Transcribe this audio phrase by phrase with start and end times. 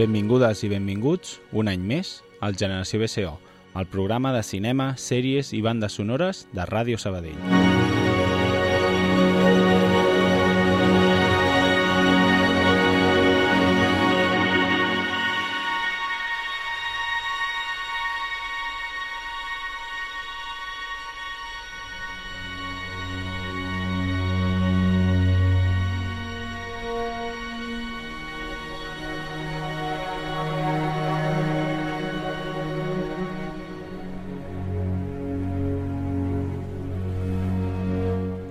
[0.00, 3.34] Benvingudes i benvinguts, un any més, al Generació BCO,
[3.76, 7.79] el programa de cinema, sèries i bandes sonores de Ràdio Sabadell.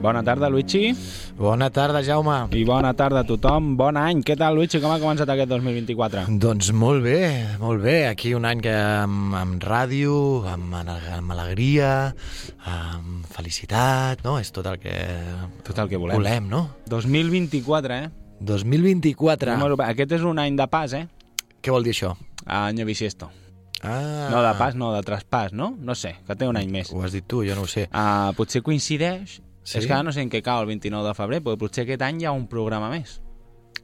[0.01, 0.93] Bona tarda, Luigi,
[1.37, 2.47] Bona tarda, Jaume.
[2.55, 3.75] i bona tarda a tothom.
[3.75, 4.21] Bon any.
[4.23, 4.79] Què tal, Luigi?
[4.79, 6.23] Com ha començat aquest 2024?
[6.39, 8.07] Doncs molt bé, molt bé.
[8.07, 12.13] Aquí un any que amb, amb ràdio, amb, amb alegria,
[12.63, 14.37] amb felicitat, no?
[14.39, 14.95] És tot el que,
[15.67, 16.15] Tot el que volem.
[16.15, 16.69] volem no?
[16.87, 18.09] 2024, eh?
[18.39, 19.57] 2024.
[19.57, 19.75] Número...
[19.83, 21.07] Aquest és un any de pas, eh?
[21.61, 22.13] Què vol dir això?
[22.47, 23.27] Any bisiesto.
[23.83, 25.73] Ah, No de pas, no, de traspàs, no?
[25.77, 26.91] No sé, que té un any més.
[26.95, 27.89] Ho has dit tu, jo no ho sé.
[27.91, 29.41] Uh, potser coincideix...
[29.63, 29.77] Sí?
[29.79, 32.01] És que ara no sé en què cau el 29 de febrer, però potser aquest
[32.01, 33.19] any hi ha un programa més.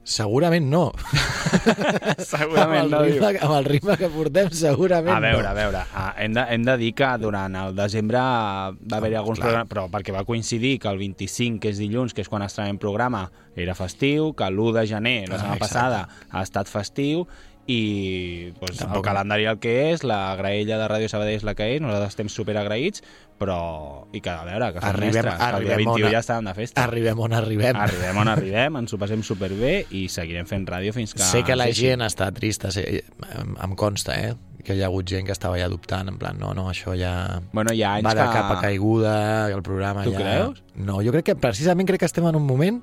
[0.05, 0.91] Segurament no.
[2.21, 5.49] Segurament amb, el ritme, amb el ritme que portem, segurament A veure, no.
[5.49, 9.17] a veure, ah, hem de, hem de dir que durant el desembre ah, va haver-hi
[9.19, 9.47] alguns clar.
[9.49, 12.77] programes, però perquè va coincidir que el 25, que és dilluns, que és quan estrenem
[12.81, 13.25] programa,
[13.55, 15.65] era festiu, que l'1 de gener, la Ah, setmana exacte.
[15.65, 17.25] passada, ha estat festiu,
[17.67, 21.65] i doncs, el calendari el que és, la graella de Ràdio Sabadell és la que
[21.73, 23.01] és, nosaltres estem super agraïts,
[23.41, 24.05] però...
[24.13, 26.21] I que, a veure, que Arribem- mestres, que el dia arribem on 21 a- ja
[26.21, 26.83] estàvem de festa.
[26.85, 27.75] Arribem on arribem.
[27.81, 31.23] Arribem on arribem, ens ho passem superbé i seguirem fent ràdio fins que...
[31.25, 32.85] sé que la gent està trista, sé,
[33.33, 34.35] em, em consta, eh?
[34.65, 37.39] que hi ha hagut gent que estava ja dubtant, en plan, no, no, això ja
[37.53, 38.31] Bueno, hi ha anys va de que...
[38.33, 39.11] capa caiguda,
[39.53, 40.21] el programa Tu ja...
[40.23, 40.63] creus?
[40.75, 42.79] No, jo crec que precisament crec que estem en un moment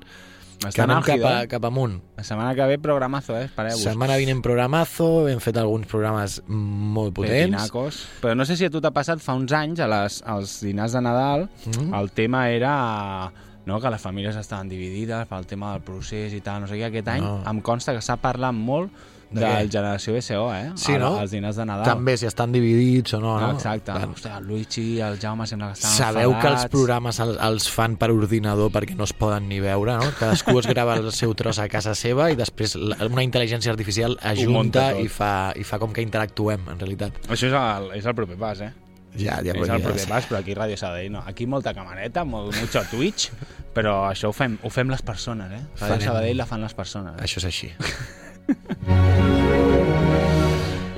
[0.69, 1.47] Estan anem cap, a, eh?
[1.51, 1.99] cap amunt.
[2.17, 3.45] La setmana que ve programazo, eh?
[3.45, 3.81] Espereu-vos.
[3.83, 7.49] Setmana vinent programazo, hem fet alguns programes molt potents.
[7.57, 8.01] Pepinacos.
[8.21, 10.93] Però no sé si a tu t'ha passat fa uns anys, a les, als dinars
[10.93, 11.93] de Nadal, Mm.
[11.93, 13.31] el tema era
[13.65, 16.85] no, que les famílies estaven dividides pel tema del procés i tal, no sé què.
[16.89, 17.43] Aquest any No.
[17.49, 18.91] em consta que s'ha parlat molt
[19.33, 19.71] De del què?
[19.73, 20.71] Generació BCO, eh?
[20.77, 21.15] Sí, no?
[21.19, 21.85] Als dinars de Nadal.
[21.87, 23.33] També si estan dividits o no.
[23.39, 23.57] No, no?
[23.57, 23.91] exacte.
[23.91, 24.07] Clar.
[24.13, 26.71] Hòstia, el Luigi i el Jaume sembla que estaven Sabeu que els enfadats.
[26.71, 30.11] programes els, els fan per ordinador perquè no es poden ni veure, no?
[30.19, 34.17] Cadascú es grava el seu tros a casa seva i després la- una intel·ligència artificial
[34.21, 37.13] ajunta i fa, i fa com que interactuem, en realitat.
[37.27, 38.71] Això és el, és el proper pas, eh?
[39.13, 41.19] Ja, ja, és el proper pas, però aquí Ràdio Sabadell no.
[41.29, 43.27] Aquí molta camareta, molt, mucho Twitch,
[43.75, 45.61] però això ho fem, ho fem les persones, eh?
[45.79, 46.07] Ràdio.
[46.07, 47.13] Sabadell la fan les persones.
[47.19, 47.23] Eh?
[47.27, 47.69] Això és així.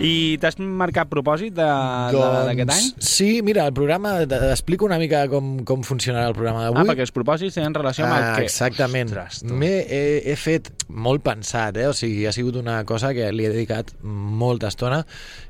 [0.05, 2.65] I t'has marcat propòsit de- d'aquest any?
[2.67, 4.11] Doncs Sí, mira, el programa...
[4.51, 6.81] Explico una mica com, com funcionarà el programa d'avui.
[6.81, 8.43] Ah, perquè els propòsits tenen relació amb el Ah, que...
[8.45, 9.09] exactament.
[9.49, 11.87] M'he he, he fet molt pensat, eh?
[11.89, 14.99] o sigui, ha sigut una cosa que li he dedicat molta estona.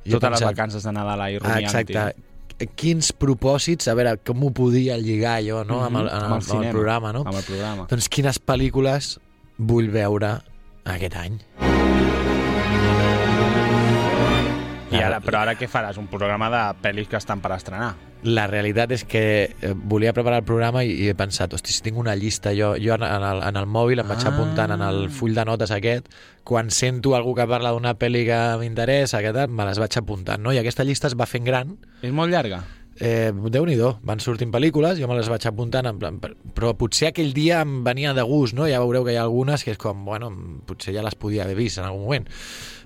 [0.05, 2.05] I Totes les pensat, vacances de Nadal Ah, rumiant exacte.
[2.79, 5.81] Quins propòsits, a veure, com ho podia lligar jo no?
[5.83, 7.25] amb, el, amb, el, amb el cinema, programa, no?
[7.27, 7.89] Amb el programa.
[7.91, 9.17] Doncs quines pel·lícules
[9.57, 10.37] vull veure
[10.85, 11.41] aquest any?
[14.97, 15.97] I ara, però ara què faràs?
[16.01, 17.93] Un programa de pel·lis que estan per estrenar.
[18.25, 19.21] La realitat és que
[19.61, 22.71] eh, volia preparar el programa i, i he pensat, hosti, si tinc una llista, jo,
[22.81, 24.31] jo en, el, en el mòbil em vaig Ah.
[24.33, 26.07] apuntant en el full de notes aquest,
[26.43, 30.53] quan sento algú que parla d'una pel·li que m'interessa, me les vaig apuntant, no?
[30.53, 32.63] I aquesta llista es va fent gran, És molt llarga?
[32.97, 37.09] Eh, Déu-n'hi-do, van sortint pel·lícules, jo me les vaig apuntant, en plan, per- però potser
[37.09, 38.65] aquell dia em venia de gust, no?
[38.71, 40.31] Ja veureu que hi ha algunes que és com, bueno,
[40.65, 42.27] potser ja les podia haver vist en algun moment.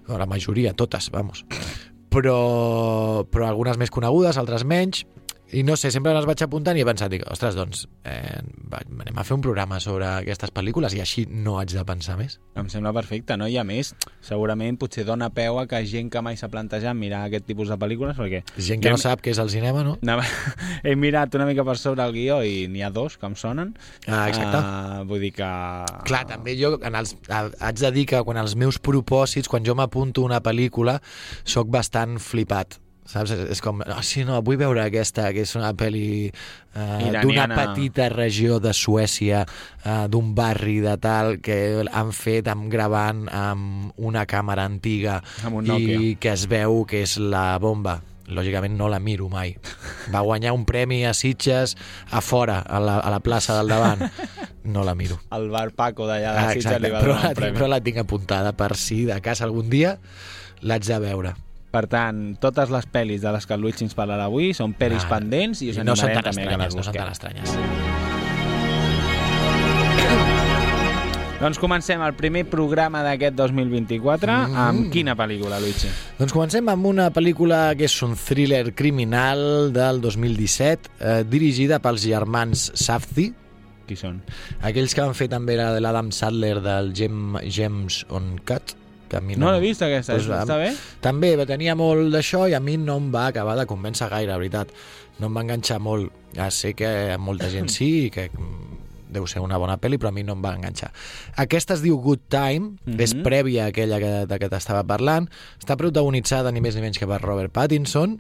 [0.10, 1.46] O la majoria, totes, vamos.
[2.10, 5.04] Però, però algunes més conegudes, altres menys,
[5.52, 8.42] i no sé, sempre les vaig apuntant i he pensat, dic, ostres, doncs, eh,
[8.80, 12.38] anem a fer un programa sobre aquestes pel·lícules i així no haig de pensar més.
[12.60, 13.48] Em sembla perfecte, no?
[13.50, 13.94] I a més,
[14.26, 17.78] segurament potser dona peu a que gent que mai s'ha plantejat mirar aquest tipus de
[17.82, 18.44] pel·lícules, perquè...
[18.58, 19.96] Gent que jo no sap què és el cinema, no?
[20.06, 20.28] Anava...
[20.88, 23.74] He mirat una mica per sobre el guió i n'hi ha dos que em sonen.
[24.08, 24.60] Ah, exacte.
[24.60, 25.50] Uh, vull dir que...
[26.10, 29.76] Clar, també jo en els, haig de dir que quan els meus propòsits, quan jo
[29.78, 31.00] m'apunto una pel·lícula,
[31.42, 32.78] sóc bastant flipat.
[33.10, 33.32] Saps?
[33.50, 38.06] És, com, oh, sí, no, vull veure aquesta, que és una pel·li eh, d'una petita
[38.14, 39.40] regió de Suècia,
[39.82, 41.58] eh, d'un barri de tal, que
[41.90, 47.02] han fet amb gravant amb una càmera antiga Amb un i que es veu que
[47.08, 47.98] és la bomba.
[48.30, 49.56] Lògicament no la miro mai.
[50.14, 51.74] Va guanyar un premi a Sitges
[52.14, 54.04] a fora, a la, a la plaça del davant.
[54.70, 55.18] No la miro.
[55.34, 57.58] El bar Paco d'allà de Ah, Sitges li va però, donar la, un premi.
[57.58, 59.96] però la tinc apuntada per si de cas algun dia
[60.62, 61.34] l'haig de veure.
[61.72, 65.04] Per tant, totes les pel·lis de les que el Luigi ens parlarà avui són pel·lis
[65.06, 67.50] Ah, pendents i us I no animarem també que les no són tan estranyes.
[71.40, 74.56] Doncs comencem el primer programa d'aquest 2024 Mm.
[74.60, 75.88] amb quina pel·lícula, Luigi?
[76.18, 82.02] Doncs comencem amb una pel·lícula que és un thriller criminal del 2017, eh, dirigida pels
[82.04, 83.32] germans Safdie,
[83.88, 84.20] Qui són?
[84.62, 88.76] aquells que van fer també la de l'Adam Sadler del Gem, Gems on Cut,
[89.10, 90.14] que a mi No l'he vist, aquesta.
[90.14, 90.72] Pues, Està am- bé?
[91.02, 94.38] També tenia molt d'això i a mi no em va acabar de convèncer gaire, la
[94.38, 94.70] veritat.
[95.20, 96.12] No em va enganxar molt.
[96.36, 98.78] Ja sé que molta gent sí i que mm,
[99.10, 100.92] deu ser una bona pel·li, però a mi no em va enganxar.
[101.36, 103.00] Aquesta es diu Good Time, Mhm.
[103.02, 105.28] és prèvia a aquella que, de què t'estava parlant.
[105.60, 108.20] Està protagonitzada ni més ni menys que per Robert Pattinson,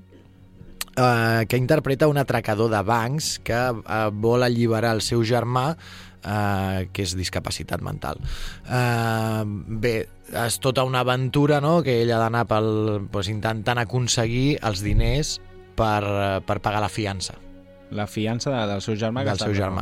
[0.98, 5.76] eh, que interpreta un atracador de bancs que eh, vol alliberar el seu germà
[6.24, 8.18] eh, que és discapacitat mental.
[8.70, 9.94] Eh, bé,
[10.46, 11.82] és tota una aventura no?
[11.84, 15.40] que ell ha d'anar pel, pues, intentant aconseguir els diners
[15.76, 16.04] per,
[16.46, 17.34] per pagar la fiança
[17.90, 19.24] La fiança de, del seu germà.
[19.26, 19.82] del seu germà.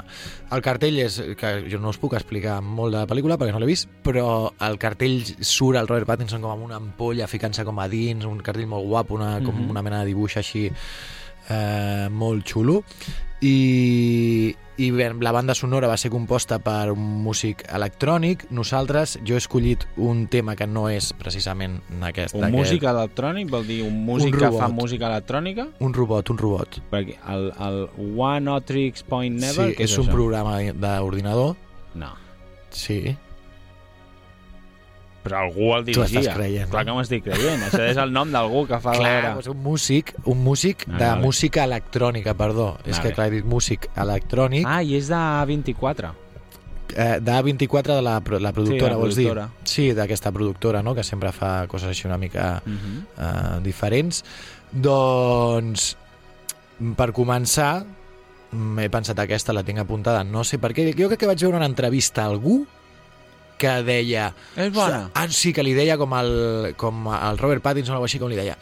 [0.56, 3.60] El cartell és, que jo no us puc explicar molt de la pel·lícula perquè no
[3.60, 7.81] l'he vist, però el cartell surt el Robert Pattinson com amb una ampolla ficant-se com
[7.83, 9.69] a dins, un cartell molt guapo, una, com Mhm.
[9.75, 10.69] una mena de dibuix així
[11.50, 12.83] eh, molt xulo
[13.42, 19.34] i, i bé, la banda sonora va ser composta per un músic electrònic nosaltres, jo
[19.34, 23.98] he escollit un tema que no és precisament aquest Un músic electrònic vol dir un
[24.06, 25.68] músic Un que fa música electrònica?
[25.80, 27.80] un robot, un robot Perquè el, el
[28.18, 29.72] One Otrix Point Never...
[29.74, 30.14] sí, és, un això?
[30.14, 31.56] programa d'ordinador
[31.98, 32.14] No.
[32.70, 33.18] sí,
[35.28, 36.20] Però algú el Tu dirigia.
[36.22, 36.92] estàs creient, Clar no?
[36.92, 37.62] que m'ho estic creient.
[37.68, 39.34] Això és el nom d'algú que fa Clar, veure...
[39.36, 41.22] doncs un músic, un músic Vale, de vale.
[41.22, 42.78] música electrònica, perdó.
[42.86, 43.10] És Vale.
[43.10, 46.14] que clar, he dit músic electrònic, Ah, i és de 24.
[46.96, 49.42] eh, de A24 de la, la productora, la vols productora.
[49.48, 49.68] dir?
[49.70, 53.58] Sí, d'aquesta productora, no?, que sempre fa coses així una mica Uh -huh.
[53.58, 54.24] eh, diferents.
[54.72, 55.96] Doncs,
[56.96, 57.84] per començar,
[58.52, 60.94] m'he pensat aquesta, la tinc apuntada, no sé per què.
[60.98, 62.66] Jo crec que vaig veure una entrevista a algú
[63.57, 64.30] que deia...
[64.56, 65.07] És bona.
[65.18, 68.37] Ah, sí, que li deia com el, com el Robert Pattinson o així, com li
[68.40, 68.56] deia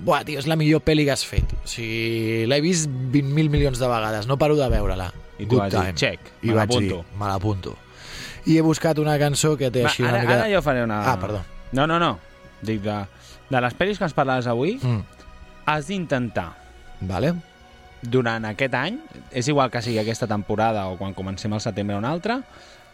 [0.00, 1.50] Buah, tio, és la millor pel·li que has fet.
[1.60, 5.10] O sigui, l'he vist 20.000 milions de vegades, no paro de veure-la.
[5.40, 7.02] I tu vas dir, check, I me l'apunto.
[7.20, 7.74] me l'apunto.
[8.48, 10.38] I he buscat una cançó que té Va, així ara, una mica...
[10.40, 11.02] ara jo faré una...
[11.12, 11.42] Ah, perdó.
[11.76, 12.14] No, no, no.
[12.64, 12.96] Dic, de,
[13.52, 15.04] de les pel·lis que ens parlaràs avui, Mm,
[15.68, 16.48] has d'intentar,
[17.04, 17.34] vale.
[18.00, 18.96] durant aquest any,
[19.36, 22.38] és igual que sigui aquesta temporada o quan comencem al setembre o un altre,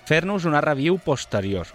[0.07, 1.67] fer-nos una review posterior.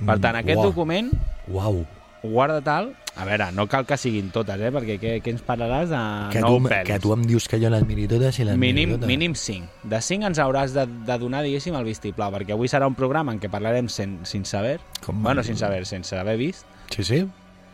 [0.00, 0.70] Per tant, aquest Uau.
[0.72, 1.10] document,
[1.48, 1.84] Uau.
[2.22, 2.94] guarda tal...
[3.18, 4.68] A veure, no cal que siguin totes, eh?
[4.72, 5.98] Perquè què, què ens parlaràs de
[6.32, 6.86] Que nou tu, pel·lis?
[6.86, 9.08] que tu em dius que jo les miri totes i les Mínim, miri totes.
[9.10, 9.66] mínim 5.
[9.90, 13.34] De 5 ens hauràs de, de donar, diguéssim, el vistiplau, perquè avui serà un programa
[13.34, 16.64] en què parlarem sen, sense saber, Com- bueno, sense saber, sense haver vist,
[16.94, 17.20] Sí, sí.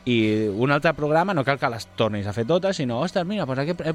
[0.07, 3.43] I un altre programa no cal que les tornis a fer totes, sinó, ostres, mira,
[3.45, 3.93] doncs aquí he,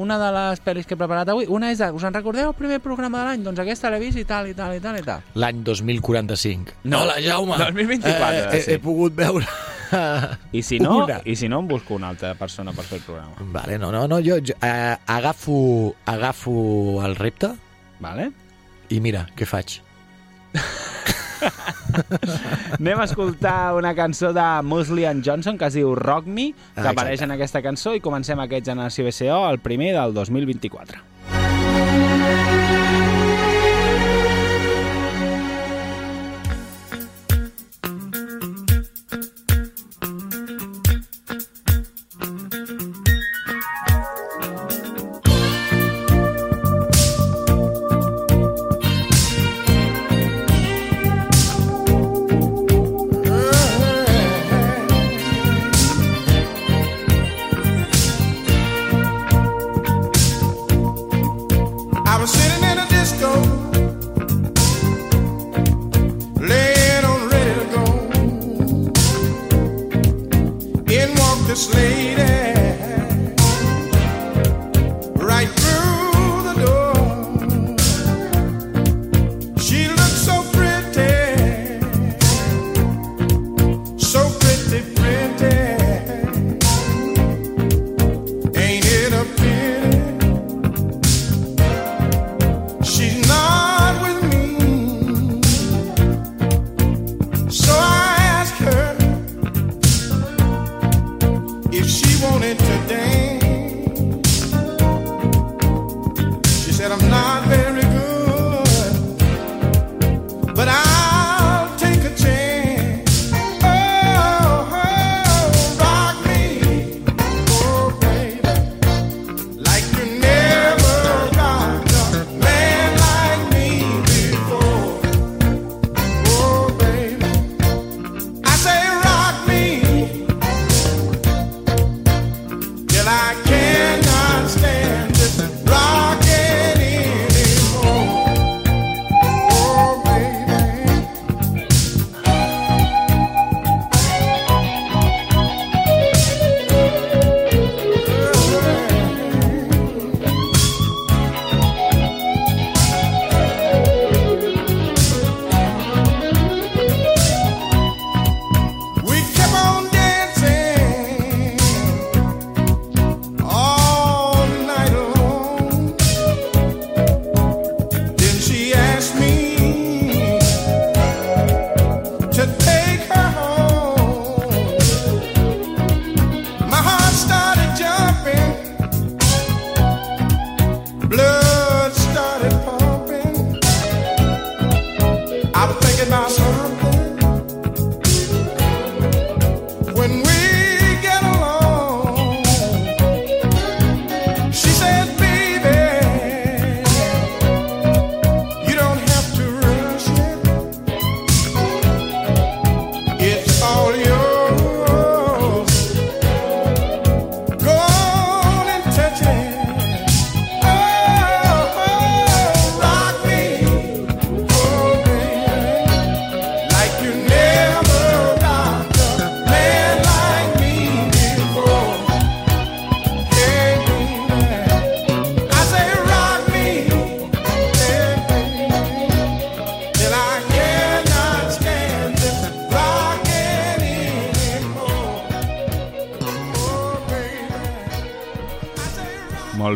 [0.00, 2.56] una de les pel·lis que he preparat avui, una és de, us en recordeu el
[2.56, 3.44] primer programa de l'any?
[3.44, 5.20] Doncs aquesta l'he vist i tal, i tal, i tal, i tal.
[5.36, 6.78] L'any 2045.
[6.88, 7.58] No, Hola, Jaume.
[7.60, 8.72] 2024, Eh, he, sí.
[8.72, 9.44] he pogut veure...
[10.50, 11.20] I si no, Una.
[11.24, 13.36] i si no em busco una altra persona per fer el programa.
[13.54, 17.52] Vale, no, no, no, jo, jo eh, agafo, agafo el repte
[18.00, 18.32] Vale?
[18.90, 19.76] i mira, què faig?
[22.78, 26.84] Anem a escoltar una cançó de Mosley and Johnson que es diu Rock Me, que
[26.84, 31.04] Ah, apareix en aquesta cançó i comencem aquest Generació BCO, el primer del 2024.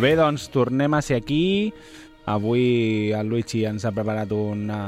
[0.00, 1.75] Molt bé, doncs tornem a ser aquí.
[2.25, 4.78] Avui el Luigi ens ha preparat una,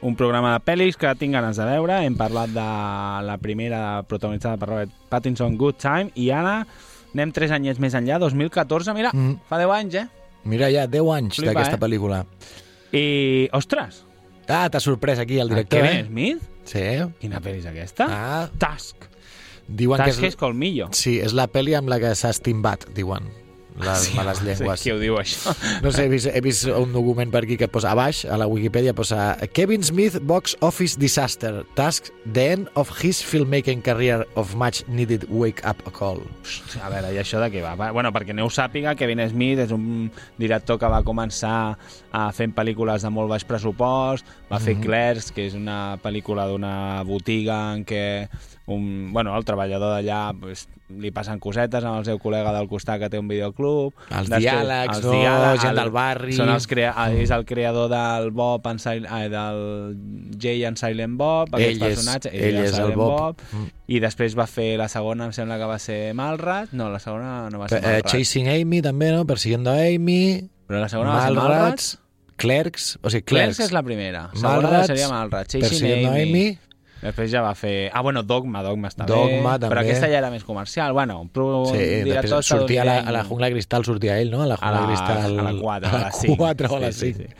[0.00, 1.98] un programa de pel·lis que tinc ganes de veure.
[2.06, 2.64] Hem parlat de
[3.28, 6.62] la primera protagonitzada per Robert Pattinson, Good Time, i ara
[7.12, 9.34] anem tres anyets més enllà, 2014, mira, Mm.
[9.50, 10.06] fa 10 anys, eh?
[10.48, 11.82] Mira, ja 10 anys d'aquesta eh?
[11.84, 12.22] pel·lícula.
[12.96, 14.06] I, ostres,
[14.48, 16.06] Ah, t'ha sorprès aquí el el director, Kevin eh?
[16.08, 16.42] Smith?
[16.64, 16.80] Sí.
[17.20, 18.08] Quina pel·li és aquesta?
[18.08, 18.96] Ah, Task.
[19.68, 20.36] diuen que Task és és...
[20.36, 20.88] colmillo.
[20.92, 23.41] Sí, és la pel·li amb la que s'ha estimbat, diuen.
[23.80, 24.80] Les Sí, males llengües.
[24.80, 25.52] Sí, qui ho diu, això?
[25.82, 28.36] No sé, he vist, he vist un document per aquí que posa a baix, a
[28.36, 34.26] la Wikipedia, posa Kevin Smith Box Office Disaster Tasks The End of His Filmmaking Career
[34.36, 36.20] of Much Needed Wake Up Call.
[36.82, 37.72] A veure, i això de què va?
[37.92, 41.76] Bueno, perquè no ho sàpiga, Kevin Smith és un director que va començar
[42.12, 46.74] a fent pel·lícules de molt baix pressupost, va fer Clerks, que és una pel·lícula d'una
[47.08, 48.04] botiga en què
[48.72, 52.98] un, bueno, el treballador d'allà pues, li passen cosetes amb el seu col·lega del costat
[53.00, 53.94] que té un videoclub.
[54.10, 55.14] Els diàlegs, no?
[55.62, 56.34] Gent del barri.
[56.36, 59.96] Són els crea és el creador del Bob en Sil eh, del
[60.40, 62.32] Jay en Silent Bob, aquest Ell és- personatge.
[62.34, 63.40] ell el és el Silent Bob.
[63.52, 63.70] Mm.
[63.92, 66.72] I després va fer la segona, em sembla que va ser Malrat.
[66.72, 68.06] No, la segona no va ser Eh, Malrat.
[68.12, 69.24] Chasing Amy, també, no?
[69.26, 71.58] Persiguiendo a Amy, Però la segona va ser Malrat.
[71.60, 71.98] Malrats,
[72.36, 73.60] Clerks, o sigui, Clerks Clerks.
[73.60, 74.30] és la primera.
[74.34, 75.46] Segona Malrats, seria Malrat.
[75.48, 76.22] Chasing Amy.
[76.22, 76.58] Amy,
[77.02, 77.90] Després ja va fer...
[77.92, 79.66] Ah, bueno, Dogma, Dogma està Dogma, bé.
[79.66, 79.82] Però també.
[79.90, 80.92] aquesta ja era més comercial.
[80.94, 81.64] Bueno, un pro...
[81.72, 84.42] Sí, després sortia a la, a la jungla cristal, sortia ell, no?
[84.44, 85.38] A la a jungla la, cristal...
[85.38, 86.36] a la 4, a la 5.
[86.38, 87.30] 4 o a la 5.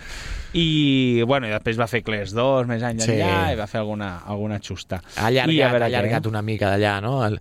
[0.52, 3.14] I, bueno, i després va fer Clerks 2 més anys Sí.
[3.14, 4.98] enllà i va fer alguna, alguna xusta.
[5.16, 6.28] Ha I a allargat, veure ha allargat què.
[6.34, 7.14] una mica d'allà, no?
[7.24, 7.38] El,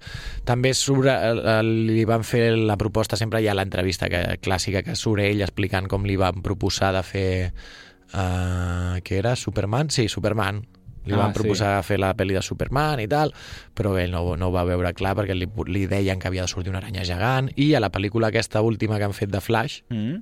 [0.48, 4.86] també sobre, el, el, li van fer la proposta, sempre hi ha l'entrevista que, clàssica
[4.88, 7.30] que surt ell explicant com li van proposar de fer...
[8.12, 9.36] Uh, què era?
[9.40, 9.90] Superman?
[9.92, 10.63] Sí, Superman.
[11.05, 11.39] Li Ah, van sí.
[11.39, 13.34] proposar fer la pel·li de Superman i tal,
[13.74, 16.48] però ell no, no ho va veure clar perquè li, li deien que havia de
[16.51, 19.81] sortir una aranya gegant i a la pel·lícula aquesta última que han fet de Flash,
[19.89, 20.22] Mm?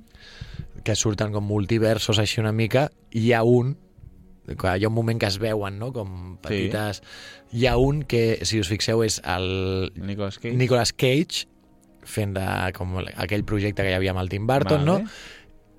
[0.84, 3.76] que surten com multiversos així una mica, hi ha un
[4.56, 7.02] clar, hi ha un moment que es veuen, no?, com petites...
[7.52, 10.56] Hi ha un que, si us fixeu, és el Nicolas Cage.
[10.56, 11.44] Nicolas Cage
[12.02, 15.04] fent de, com aquell projecte que hi havia amb el Tim Burton, Vale.
[15.04, 15.10] no?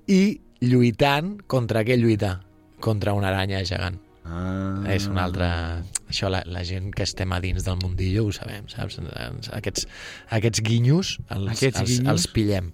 [0.06, 2.36] I lluitant contra què lluita?
[2.80, 3.98] Contra una aranya gegant.
[4.24, 4.84] Ah.
[4.92, 5.82] És una altra...
[6.12, 9.00] Això, la, la gent que estem a dins del mundillo ho sabem, saps?
[9.56, 9.86] Aquests,
[10.30, 12.12] aquests guinyos els, Aquests els, guinyos.
[12.12, 12.72] els pillem.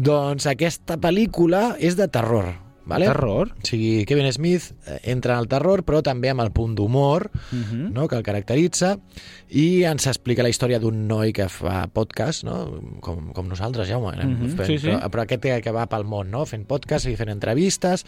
[0.00, 2.54] Doncs aquesta pel·lícula és de terror.
[2.84, 3.06] Vale?
[3.06, 3.52] Terror?
[3.54, 7.28] O sigui, Kevin Smith eh, entra en el terror, però també amb el punt d'humor
[7.30, 7.92] Uh -huh.
[7.92, 8.08] no?
[8.08, 8.96] que el caracteritza
[9.50, 12.80] i ens explica la història d'un noi que fa podcast, no?
[13.00, 14.86] com, com nosaltres, Jaume, anem Mhm, fent, sí, sí.
[14.88, 16.44] Però, però aquest que va pel món, no?
[16.44, 18.04] fent podcast i fent entrevistes,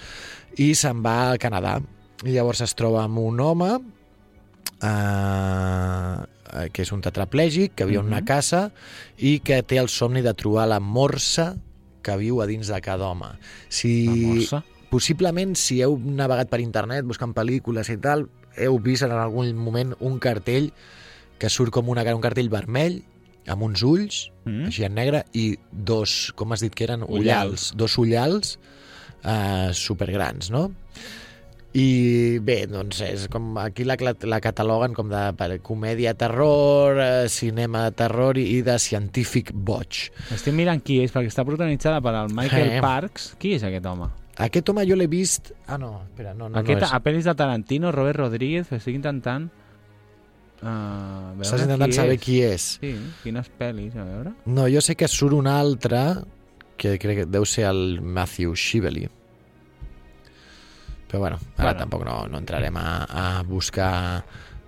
[0.57, 1.81] i se'n va al Canadà.
[2.25, 3.71] I llavors es troba amb un home
[4.83, 8.27] eh, que és un tetraplègic, que viu en una Mhm.
[8.27, 8.71] casa
[9.19, 11.57] i que té el somni de trobar la morsa
[12.03, 13.27] que viu a dins de cada home.
[13.69, 14.65] Si, La morsa?
[14.91, 19.95] possiblement si heu navegat per internet buscant pel·lícules i tal, heu vist en algun moment
[20.01, 20.73] un cartell
[21.39, 23.03] que surt com una, un cartell vermell
[23.47, 24.51] amb uns ulls, Mm.
[24.51, 24.65] mm.
[24.67, 27.03] així en negre, i dos, com has dit que eren?
[27.03, 27.19] Ullals.
[27.19, 27.73] Ullals.
[27.77, 28.59] Dos ullals
[29.25, 30.71] eh, supergrans, no?
[31.75, 33.97] I bé, doncs és com aquí la,
[34.31, 40.05] la cataloguen com de per- comèdia terror, eh, cinema terror i, de científic boig.
[40.31, 42.81] Estic mirant qui és, perquè està protagonitzada per el Michael Eh.
[42.85, 43.33] Parks.
[43.43, 44.07] Qui és aquest home?
[44.39, 45.51] Aquest home jo l'he vist...
[45.67, 46.93] Ah, no, espera, no, no, aquest, no és.
[46.95, 49.51] a pel·lis de Tarantino, Robert Rodríguez, estic intentant...
[50.65, 52.69] Uh, Estàs intentant saber qui és.
[52.81, 54.33] Sí, quines pel·lis, a veure.
[54.47, 56.01] No, jo sé que surt un altre
[56.79, 59.09] que crec que deu ser el Matthew Shively.
[61.15, 61.79] Però bueno, ara Bueno.
[61.79, 63.05] tampoc no, no entrarem a,
[63.39, 64.25] a buscar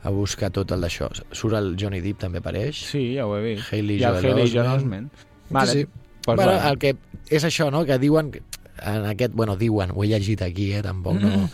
[0.07, 1.09] a buscar tot el d'això.
[1.35, 2.79] Surt el Johnny Depp, també apareix.
[2.93, 3.73] Sí, ja ho he vist.
[3.73, 5.09] Hailey I el Joel Hailey Joel Osment.
[5.51, 5.73] Vale.
[5.73, 5.87] Sí, sí.
[6.25, 6.69] Pues bueno, bueno.
[6.71, 6.93] el que
[7.31, 8.31] és això, no?, que diuen
[8.87, 11.23] en aquest, bueno, diuen, ho he llegit aquí, eh, tampoc Mm.
[11.27, 11.51] no,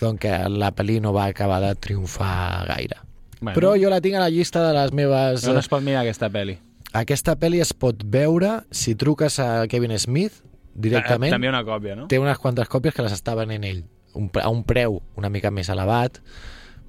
[0.00, 2.96] doncs que la pel·li no va acabar de triomfar gaire.
[3.40, 3.54] Bueno.
[3.58, 5.44] Però jo la tinc a la llista de les meves...
[5.48, 6.56] On es pot mirar aquesta pel·li?
[6.94, 10.40] Aquesta pel·li es pot veure si truques a Kevin Smith
[10.74, 11.28] directament.
[11.32, 12.06] Eh, També una còpia, no?
[12.08, 13.84] Té unes quantes còpies que les està venent ell,
[14.14, 16.20] un, a un preu una mica més elevat,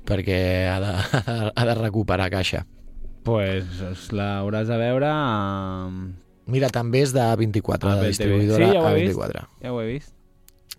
[0.06, 0.40] perquè
[0.72, 0.94] ha de,
[1.58, 2.66] ha de recuperar caixa.
[3.26, 6.14] Pues es l'hauràs de veure amb...
[6.46, 8.68] Mira, també és de 24, Ah, de distribuïdora.
[8.68, 9.18] Sí, ja ho he vist.
[9.18, 9.48] A24.
[9.64, 10.12] Ja ho he vist.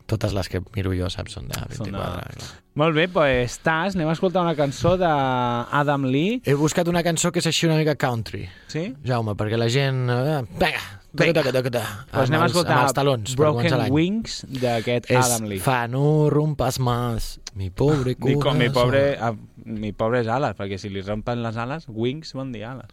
[0.06, 1.74] Totes les que miro jo, saps, són de 24.
[1.80, 2.52] Són de- clar.
[2.78, 6.36] Molt bé, doncs Taz, anem a escoltar una cançó d'Adam Lee.
[6.46, 8.92] He buscat una cançó que és així una mica country, Sí?
[9.02, 10.04] Jaume, perquè la gent...
[10.12, 10.84] Eh, vinga,
[11.24, 11.42] Vinga.
[11.42, 13.90] toca, toca, Pues anem a escoltar els talons Broken.
[13.90, 15.58] Wings d'aquest Es Adam Lee.
[15.58, 19.32] fa no rompas más, mi pobre Dic, com mi pobre, ah,
[19.64, 22.86] mi pobres ales, perquè si li rompen les ales, wings vol dir ales,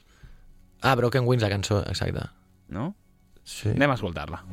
[0.82, 2.30] Ah, Broken Wings, la cançó, exacte.
[2.68, 2.96] no?
[3.44, 3.70] Sí.
[3.70, 4.44] Anem a escoltar-la.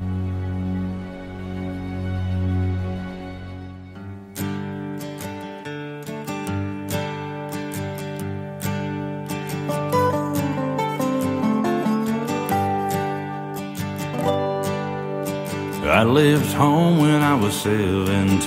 [15.91, 18.43] I left home when I was 17.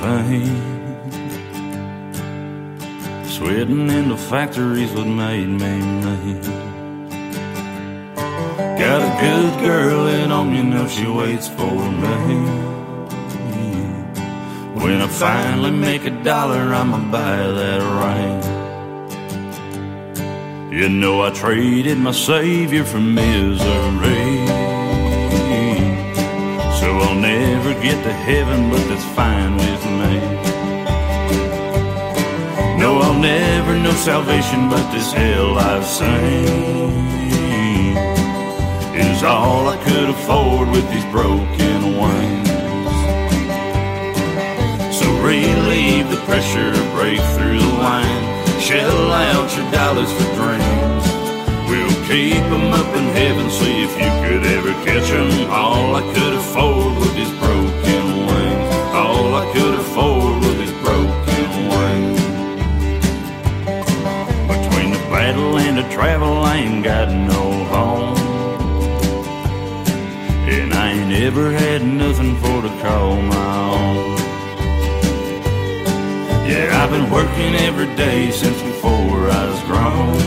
[3.26, 6.40] Sweating in the factories what made me me.
[8.80, 12.36] Got a good girl at home, you know she waits for me.
[14.82, 18.40] When I finally make a dollar, I'ma buy that ring.
[20.72, 24.43] You know I traded my savior for misery.
[27.84, 30.14] Get to heaven, but that's fine with me.
[32.80, 36.48] No, I'll never know salvation, but this hell I've seen
[38.96, 42.48] is all I could afford with these broken wings.
[44.98, 48.24] So relieve the pressure, break through the line,
[48.62, 51.06] shell out your dollars for dreams.
[51.68, 55.52] We'll keep 'em up in heaven, see if you could ever catch 'em.
[55.52, 57.53] All I could afford with these broken
[59.96, 62.22] Afford with these broken wings.
[64.50, 68.18] Between the battle and the travel, I ain't got no home.
[70.50, 74.18] And I ain't ever had nothing for to call my own.
[76.50, 80.18] Yeah, I've been working every day since before I was grown.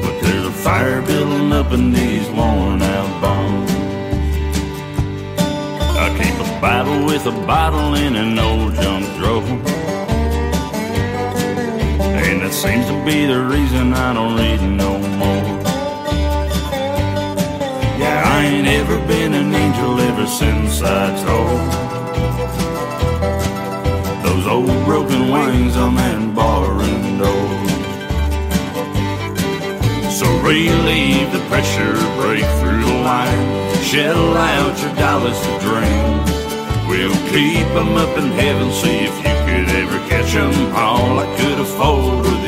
[0.00, 3.73] But there's a fire building up in these worn out bones.
[6.64, 9.42] Bible with a bottle in an old junk drawer.
[12.24, 15.44] And that seems to be the reason I don't read no more.
[18.00, 21.60] Yeah, I ain't ever been an angel ever since I told
[24.24, 27.50] those old broken wings on that barroom door.
[30.18, 36.33] So relieve the pressure, break through the line, shell out your dollars for dreams.
[36.94, 40.54] We'll keep 'em up in heaven, see if you could ever catch 'em.
[40.76, 42.43] All I could afford were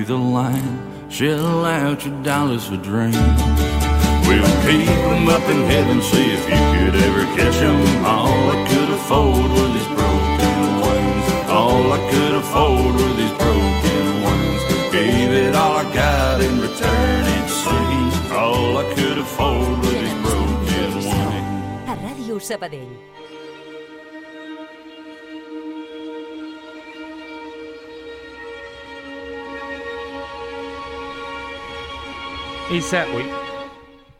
[0.00, 0.78] the line,
[1.10, 3.16] shell out your dollars for dreams.
[4.26, 8.04] We'll keep 'em up in heaven, see if you could ever catch 'em.
[8.04, 11.26] All I could afford were these broken wings.
[11.50, 14.62] All I could afford were these broken wings.
[14.90, 18.14] Gave it all I got in return, it seems.
[18.32, 21.06] All I could afford were these broken wings.
[21.92, 22.92] A Ràdio Sabadell.
[32.72, 33.02] I se...
[33.14, 33.24] Ui,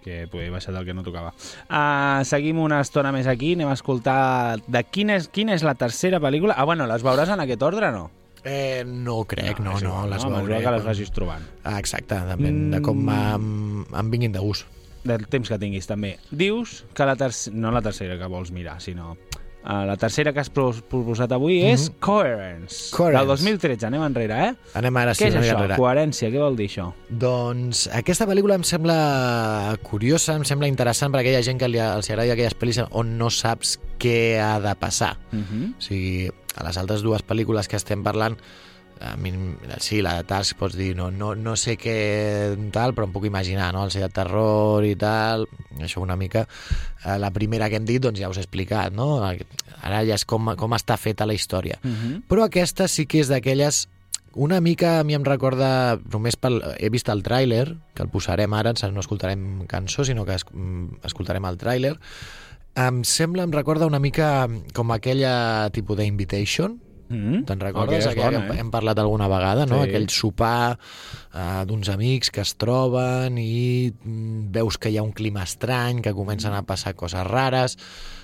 [0.02, 1.30] que poder baixar del que no tocava.
[1.70, 5.76] Uh, seguim una estona més aquí, anem a escoltar de quina és, quina és la
[5.78, 6.56] tercera pel·lícula.
[6.58, 8.08] Ah, bueno, les veuràs en aquest ordre, no?
[8.42, 10.58] Eh, no crec, no, és no, igual, les no, veuré.
[10.64, 11.44] que les vagis trobant.
[11.62, 13.18] Ah, exacte, depèn de com Mm.
[13.36, 14.66] em, em vinguin de gust.
[15.06, 16.16] Del temps que tinguis, també.
[16.30, 17.56] Dius que la tercera...
[17.56, 19.16] No la tercera que vols mirar, sinó...
[19.64, 22.96] Uh, la tercera que has pro- proposat avui és Coherence, Mhm.
[22.96, 23.18] Coherence.
[23.18, 23.86] del 2013.
[23.86, 24.54] Anem enrere, eh?
[24.74, 25.54] Anem ara sí, Què és això?
[25.54, 25.76] enrere.
[25.76, 26.92] Coherència, què vol dir això?
[27.08, 32.10] Doncs aquesta pel·lícula em sembla curiosa, em sembla interessant per aquella gent que li, els
[32.10, 35.16] agradi aquelles pel·lis on no saps què ha de passar.
[35.32, 35.70] Uh -huh.
[35.78, 38.36] O sigui, a les altres dues pel·lícules que estem parlant,
[39.00, 39.32] a mi,
[39.80, 41.96] sí, la de Task pots dir, no, no, no sé què
[42.74, 43.84] tal, però em puc imaginar, no?
[43.86, 45.46] El ser de terror i tal,
[45.80, 46.46] això una mica.
[47.04, 49.16] Eh, La primera que hem dit, doncs ja us he explicat, no?
[49.22, 51.80] Ara ja és com, com està feta la història.
[51.82, 52.22] Uh -huh.
[52.28, 53.88] Però aquesta sí que és d'aquelles
[54.34, 58.52] una mica a mi em recorda només pel, he vist el tràiler que el posarem
[58.52, 61.98] ara, no escoltarem cançó sinó que es, mm, escoltarem el tràiler
[62.74, 66.78] em sembla, em recorda una mica com aquella tipus d'Invitation
[67.12, 67.42] Mm?
[67.48, 68.08] Te'n recordes?
[68.16, 68.60] Bona, que eh?
[68.62, 69.82] hem parlat alguna vegada, no?
[69.82, 69.90] Sí.
[69.90, 75.12] Aquell sopar uh, d'uns amics que es troben i mm, veus que hi ha un
[75.12, 77.76] clima estrany, que comencen a passar coses rares.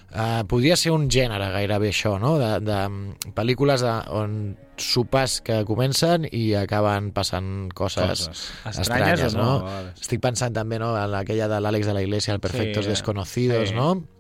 [0.09, 2.39] Uh, podria ser un gènere gairebé això, no?
[2.41, 4.39] De, de mm, pel·lícules de, on
[4.81, 9.83] sopars que comencen i acaben passant coses, Coses estranyes estranyes, no, no?
[9.99, 13.69] Estic pensant també no, en aquella de l'Àlex de la Iglesia, el Perfectos Sí, Desconocidos,
[13.69, 13.77] sí.
[13.77, 14.18] no?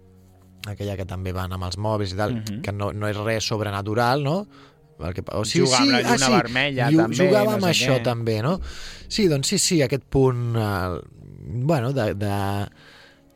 [0.68, 2.60] Aquella que també van amb els mòbils i tal, Mhm.
[2.62, 4.46] que no, no és res sobrenatural, no?
[4.98, 8.02] Que, o Jugar amb la lluna vermella, també, Jugava no amb això què.
[8.02, 8.60] també, no?
[9.06, 11.00] Sí, doncs sí, sí, aquest punt, eh,
[11.62, 12.66] bueno, de, de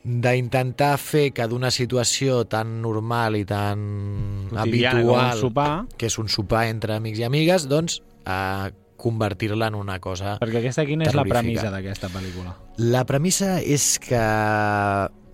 [0.04, 5.86] d'intentar fer que d'una situació tan normal i tan Quotidiana habitual sopar.
[5.96, 10.58] que és un sopar entre amics i amigues, doncs eh, convertir-la en una cosa Perquè
[10.58, 12.56] aquesta quina és la premissa d'aquesta pel·lícula?
[12.78, 14.18] La premissa és que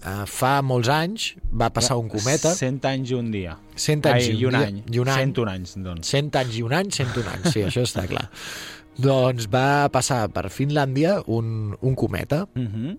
[0.05, 3.57] eh, fa molts anys va passar un cometa, 100 anys i un dia.
[3.77, 4.83] 100 anys Ai, i un, dia, any.
[4.93, 6.13] i un any, 101 anys, doncs.
[6.15, 8.29] 100 anys i un any, 101 anys, sí, això està clar.
[8.99, 12.97] Doncs va passar per Finlàndia un, un cometa Uh -huh.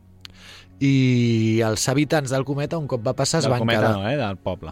[0.80, 3.92] i els habitants del cometa un cop va passar es Del van cometa quedar...
[3.98, 4.16] no, eh?
[4.16, 4.72] Del poble.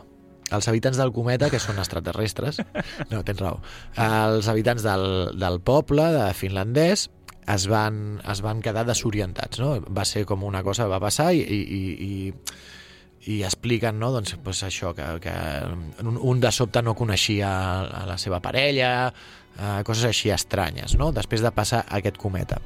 [0.52, 2.62] Els habitants del cometa, que són extraterrestres,
[3.12, 3.60] no, tens raó,
[3.98, 7.10] els habitants del, del poble, de finlandès,
[7.48, 9.78] es van, es van quedar desorientats, no?
[9.94, 14.36] Va ser com una cosa, va passar i, i, i, i, i expliquen, no?, doncs,
[14.44, 15.36] pues això, que, que
[16.04, 17.52] un, un de sobte no coneixia
[17.88, 18.92] a la seva parella,
[19.56, 22.60] eh, coses així estranyes, no?, després de passar aquest cometa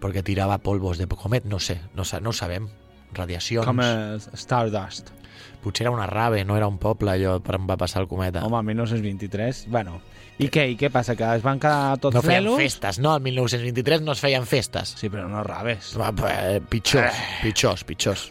[0.00, 2.68] perquè tirava polvos de comet, no sé, no, no ho sabem,
[3.12, 3.66] radiacions...
[3.68, 5.12] Com el Stardust.
[5.60, 8.42] Potser era una rave, no era un poble allò per on va passar el cometa.
[8.46, 10.00] Home, 1923, bueno.
[10.40, 11.14] I què, i què passa?
[11.18, 13.12] Que es van quedar tots no feien festes, no?
[13.18, 14.94] El 1923 no es feien festes.
[14.96, 15.92] Sí, però no raves.
[16.00, 18.30] Va, eh, pitjors, pitjors, pitjors.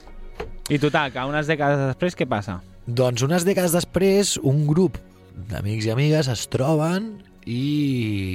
[0.70, 2.60] I total, que unes dècades després què passa?
[2.86, 4.98] Doncs unes dècades després, un grup
[5.50, 7.12] d'amics i amigues es troben
[7.46, 7.60] i,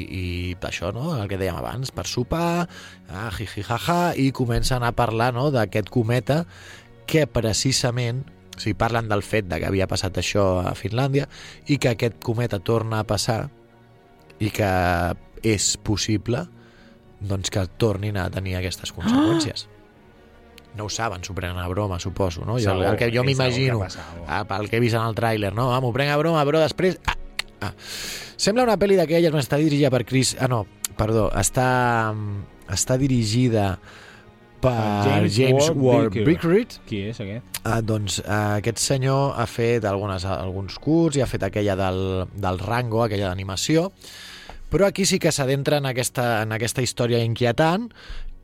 [0.06, 0.22] i
[0.62, 1.16] això, no?
[1.18, 2.66] el que dèiem abans, per sopar,
[3.10, 5.50] ah, jiji, jaja, i comencen a parlar no?
[5.54, 6.44] d'aquest cometa
[7.10, 11.26] que precisament o sigui, parlen del fet de que havia passat això a Finlàndia
[11.66, 13.48] i que aquest cometa torna a passar
[14.42, 14.70] i que
[15.44, 16.46] és possible
[17.24, 19.68] doncs que tornin a tenir aquestes conseqüències.
[20.74, 22.58] No ho saben, s'ho prenen a broma, suposo, no?
[22.58, 23.84] Jo, Segur, el que jo m'imagino,
[24.26, 25.68] ah, pel que he vist en el tràiler, no?
[25.72, 26.98] Ah, m'ho prenc a broma, però després...
[27.06, 27.14] Ah,
[27.68, 27.72] ah.
[28.34, 30.34] Sembla una pel·li d'aquelles, està dirigida per Chris...
[30.42, 30.64] Ah, no,
[30.98, 31.68] perdó, està,
[32.74, 33.76] està dirigida
[34.64, 36.16] per James James, Ward.
[36.26, 37.60] Bickert, Qui és aquest?
[37.64, 42.00] Ah, doncs eh, aquest senyor ha fet algunes, alguns curts i ha fet aquella del,
[42.34, 43.90] del Rango, aquella d'animació,
[44.72, 47.90] però aquí sí que s'adentra en, aquesta, en aquesta història inquietant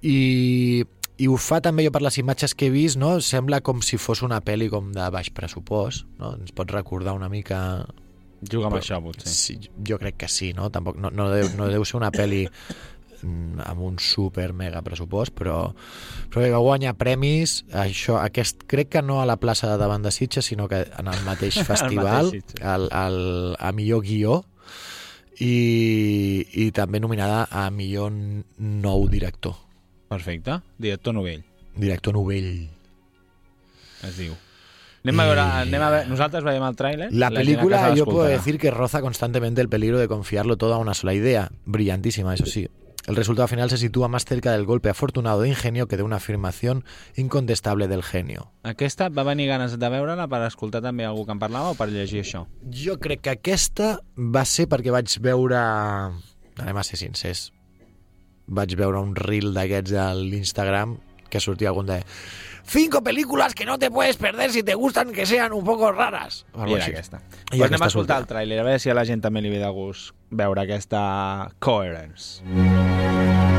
[0.07, 0.85] i,
[1.21, 3.17] i ho fa també jo per les imatges que he vist, no?
[3.25, 6.37] sembla com si fos una pel·li com de baix pressupost, no?
[6.39, 7.61] ens pot recordar una mica
[8.41, 9.29] Juga amb Però- això, potser.
[9.29, 10.71] Sí, jo crec que sí, no?
[10.73, 12.47] Tampoc, no, no, deu, no deu ser una pel·li
[13.23, 15.59] amb un super mega pressupost, però,
[16.31, 20.05] però bé, va guanyar premis, això, aquest, crec que no a la plaça de davant
[20.05, 22.63] de Sitges, sinó que en el mateix festival, Sitges.
[22.65, 23.21] al, al,
[23.59, 24.41] a millor guió,
[25.41, 29.57] i, i també nominada a millor nou director,
[30.11, 30.57] Perfecte.
[30.77, 31.45] Director novell,
[31.77, 32.69] director novell.
[34.03, 34.33] es diu.
[35.01, 37.07] Anem a veure, anem a veure, nosaltres veiem el tràiler.
[37.15, 40.75] La gent a película yo puedo decir que roza constantemente el peligro de confiarlo todo
[40.75, 42.69] a una sola idea, brillantísima, eso sí.
[43.07, 46.17] El resultado final se sitúa más cerca del golpe afortunado de ingenio que de una
[46.17, 46.85] afirmación
[47.17, 48.53] incontestable del genio.
[48.63, 51.89] Aquesta va venir ganes de veure-la per escoltar també algú que en parlava o per
[51.89, 52.45] llegir això?
[52.71, 55.63] Jo crec que aquesta va ser perquè vaig veure...
[56.61, 57.49] Anem a ser sincers.
[58.47, 60.99] Vaig veure un reel d'aquests a l'Instagram
[61.31, 62.03] que sortia algun de...
[62.71, 66.47] Cinco películas que no te puedes perder si te gustan que sean un poco raras.
[66.55, 67.19] I era aquesta.
[67.51, 69.51] I Pues anem a escoltar el tràiler, a veure si a la gent també li
[69.51, 72.45] ve de gust veure aquesta Coherence.
[72.47, 73.50] Hola.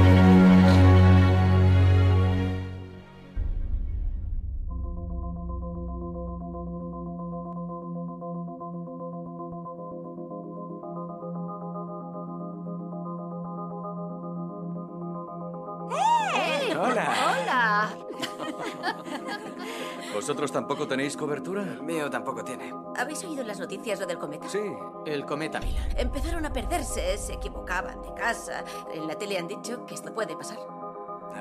[20.62, 21.64] Tampoco tenéis cobertura?
[21.64, 22.72] Mío tampoco tiene.
[22.96, 24.48] ¿Habéis oído en las noticias lo del cometa?
[24.48, 24.62] Sí.
[25.08, 25.96] El cometa Miller.
[25.98, 28.64] Empezaron a perderse, se equivocaban de casa.
[28.94, 30.60] En la tele han dicho que esto puede pasar.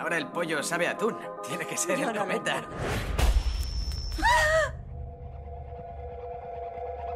[0.01, 1.19] Ahora el pollo sabe a atún.
[1.47, 2.63] Tiene que ser Yo el no cometa.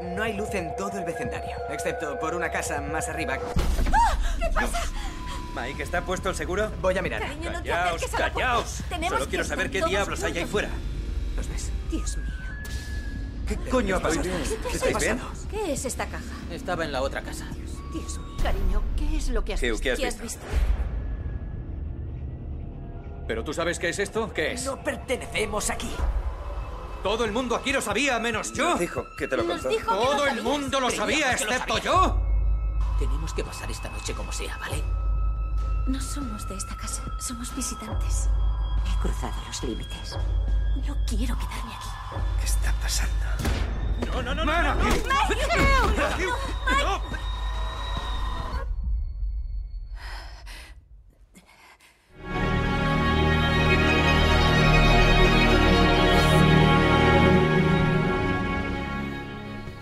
[0.03, 3.39] No hay luz en todo el vecindario, excepto por una casa más arriba.
[3.39, 4.83] ¿Qué pasa?
[5.57, 6.71] Mike, ¿está puesto el seguro?
[6.83, 7.23] Voy a mirar.
[7.23, 8.31] Cariño, no te Callaos, puerta.
[8.31, 8.83] callaos.
[9.09, 10.69] Solo quiero saber qué diablos hay ahí fuera.
[11.37, 11.71] ¿Los ves?
[11.91, 12.27] Dios mío.
[13.47, 14.23] ¿Qué coño ha pasado?
[14.23, 15.21] ¿Qué ¿Estáis bien?
[15.51, 16.25] ¿Qué es esta caja?
[16.51, 17.47] Estaba en la otra casa.
[17.93, 18.37] Dios mío.
[18.43, 19.83] Cariño, ¿qué es lo que has ¿Qué- visto?
[19.83, 20.41] qué has visto?
[23.27, 24.33] ¿Pero tú sabes qué es esto?
[24.33, 24.65] ¿Qué es?
[24.67, 25.91] No pertenecemos aquí.
[27.03, 28.77] Todo el mundo aquí lo sabía, menos yo.
[28.77, 29.69] Dijo que te lo contó.
[29.87, 31.85] Todo lo el mundo lo sabía, excepto sabía.
[31.85, 32.21] yo.
[32.99, 34.83] Tenemos que pasar esta noche como sea, ¿vale?
[35.87, 38.29] No somos de esta casa, somos visitantes.
[38.87, 40.17] He cruzado los límites.
[40.87, 41.89] No quiero quedarme aquí.
[42.41, 43.27] ¿Qué está pasando?
[44.13, 44.63] No, no, no, no.
[44.63, 47.24] no, no, no, no, no, no, no,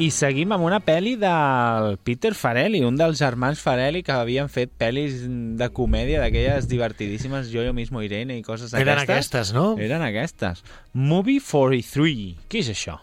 [0.01, 4.73] I seguim amb una pel·li del Peter Farelli, un dels germans Farelli que havien fet
[4.81, 5.21] pel·lis
[5.61, 9.11] de comèdia d'aquelles divertidíssimes, Jo, jo mismo Irene i coses Eren d'aquestes.
[9.11, 9.77] aquestes, no?
[9.79, 10.65] Eren aquestes.
[10.95, 12.39] Movie 43.
[12.49, 12.99] Què és això?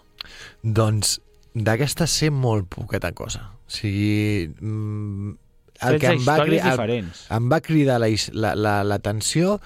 [0.63, 1.19] Doncs
[1.54, 3.52] d'aquesta sé molt poqueta cosa.
[3.67, 5.38] O sigui, mm,
[5.86, 7.25] el 16 que em va, el, diferents.
[7.30, 9.60] em va cridar l'atenció la, la, l'atenció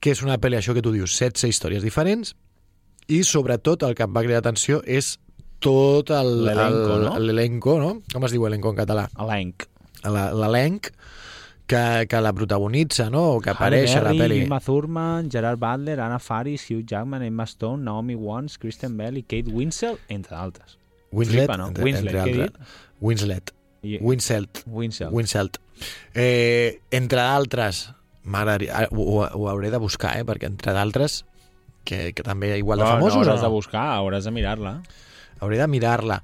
[0.00, 2.34] que és una pel·li, això que tu dius, 16 històries diferents,
[3.08, 5.18] i sobretot el que em va cridar l'atenció és
[5.64, 6.98] tot el- L'elenco,
[7.76, 7.94] el- no?
[7.94, 8.02] no?
[8.12, 9.08] Com es diu elenco en català?
[9.24, 9.64] Elenc.
[10.04, 10.90] La- L'elenc
[11.66, 13.22] que, que la protagonitza, no?
[13.36, 14.42] O que apareix a la pel·li.
[14.46, 19.22] Uma Thurman, Gerard Butler, Anna Faris, Hugh Jackman, Emma Stone, Naomi Watts, Kristen Bell i
[19.24, 20.76] Kate Winslet, entre d'altres.
[21.10, 21.68] Winslet, Flipa, no?
[21.68, 22.74] entre, Winslet, entre altres.
[23.00, 23.54] Winslet.
[24.00, 24.62] Winslet.
[24.66, 25.10] Winslet.
[25.12, 25.58] Winslet.
[26.14, 27.86] Eh, entre d'altres,
[28.24, 28.88] m'agradaria...
[28.90, 30.24] Ho, ho, ho hauré de buscar, eh?
[30.28, 31.22] Perquè entre d'altres,
[31.84, 33.56] que, que també igual de famosos, no hauràs o de no?
[33.56, 34.78] buscar, hauràs de mirar-la.
[35.44, 36.18] Hauré de mirar-la.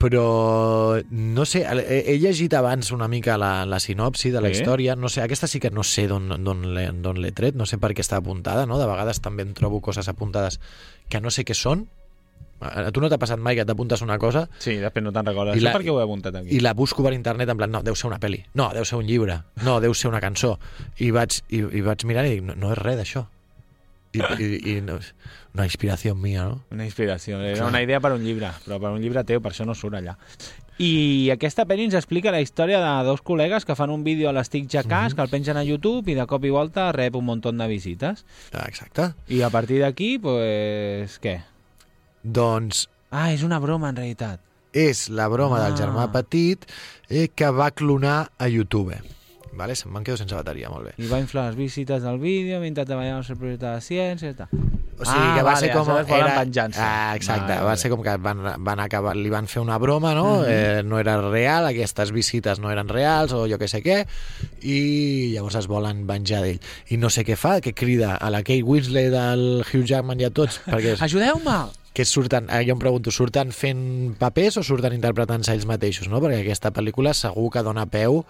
[0.00, 4.54] Però, no sé, he, he llegit abans una mica la, la sinopsi de la Sí?
[4.62, 4.94] història.
[4.96, 8.00] No sé, aquesta sí que no sé d'on d'on l'he tret, no sé per què
[8.00, 8.78] està apuntada, no?
[8.80, 10.56] De vegades també em trobo coses apuntades
[11.12, 11.84] que no sé què són.
[12.60, 15.56] A tu no t'ha passat mai que t'apuntes una cosa Sí, després no te'n recordes.
[15.56, 16.48] I la- perquè ho he apuntat aquí.
[16.56, 18.98] i la busco per internet en plan, no, deu ser una pel·li, no, deu ser
[18.98, 20.58] un llibre, no, deu ser una cançó.
[20.98, 23.26] I vaig, i, i vaig mirar i dic, no, no és res d'això.
[24.12, 24.96] I, i, i no,
[25.54, 26.64] una inspiració mia, no?
[26.74, 27.38] Una inspiració.
[27.40, 27.68] Era Clar.
[27.70, 30.16] una idea per un llibre, però per un llibre teu, per això no surt allà.
[30.80, 34.32] I aquesta pel·li ens explica la història de dos col·legues que fan un vídeo a
[34.32, 37.42] l'estic Jackass, que el pengen a YouTube i de cop i volta rep un munt
[37.44, 38.24] de visites.
[38.52, 39.10] Ah, Exacte.
[39.28, 41.42] I a partir d'aquí, pues, què?
[42.22, 44.40] Doncs Ah, és una broma, en realitat.
[44.72, 45.68] és la broma Ah.
[45.68, 46.64] del germà petit
[47.08, 48.94] eh, que va clonar a YouTube.
[49.52, 49.74] Vale?
[49.74, 50.92] Se'm van quedar sense bateria, molt bé.
[51.02, 54.36] I va inflar les visites del vídeo mentre treballava al seu projecte de ciència i
[54.38, 54.52] tal.
[55.00, 55.86] O sigui, que va ser com...
[55.88, 56.84] Volen venjança.
[56.84, 57.80] Ah, exacte, Vale, va vale.
[57.80, 60.44] ser com que van, van acabar, li van fer una broma, no?
[60.44, 64.02] eh, no era real, aquestes visites no eren reals, o jo que sé què,
[64.60, 66.60] i llavors es volen venjar d'ell.
[66.92, 70.28] I no sé què fa, que crida a la Kate Winslet, al Hugh Jackman i
[70.28, 70.98] a tots, perquè...
[71.00, 71.79] Ajudeu-me!
[71.92, 76.20] Que surten, eh, jo em pregunto, surten fent papers o surten interpretant-se ells mateixos, no?
[76.22, 78.20] Perquè aquesta pel·lícula segur que dona peu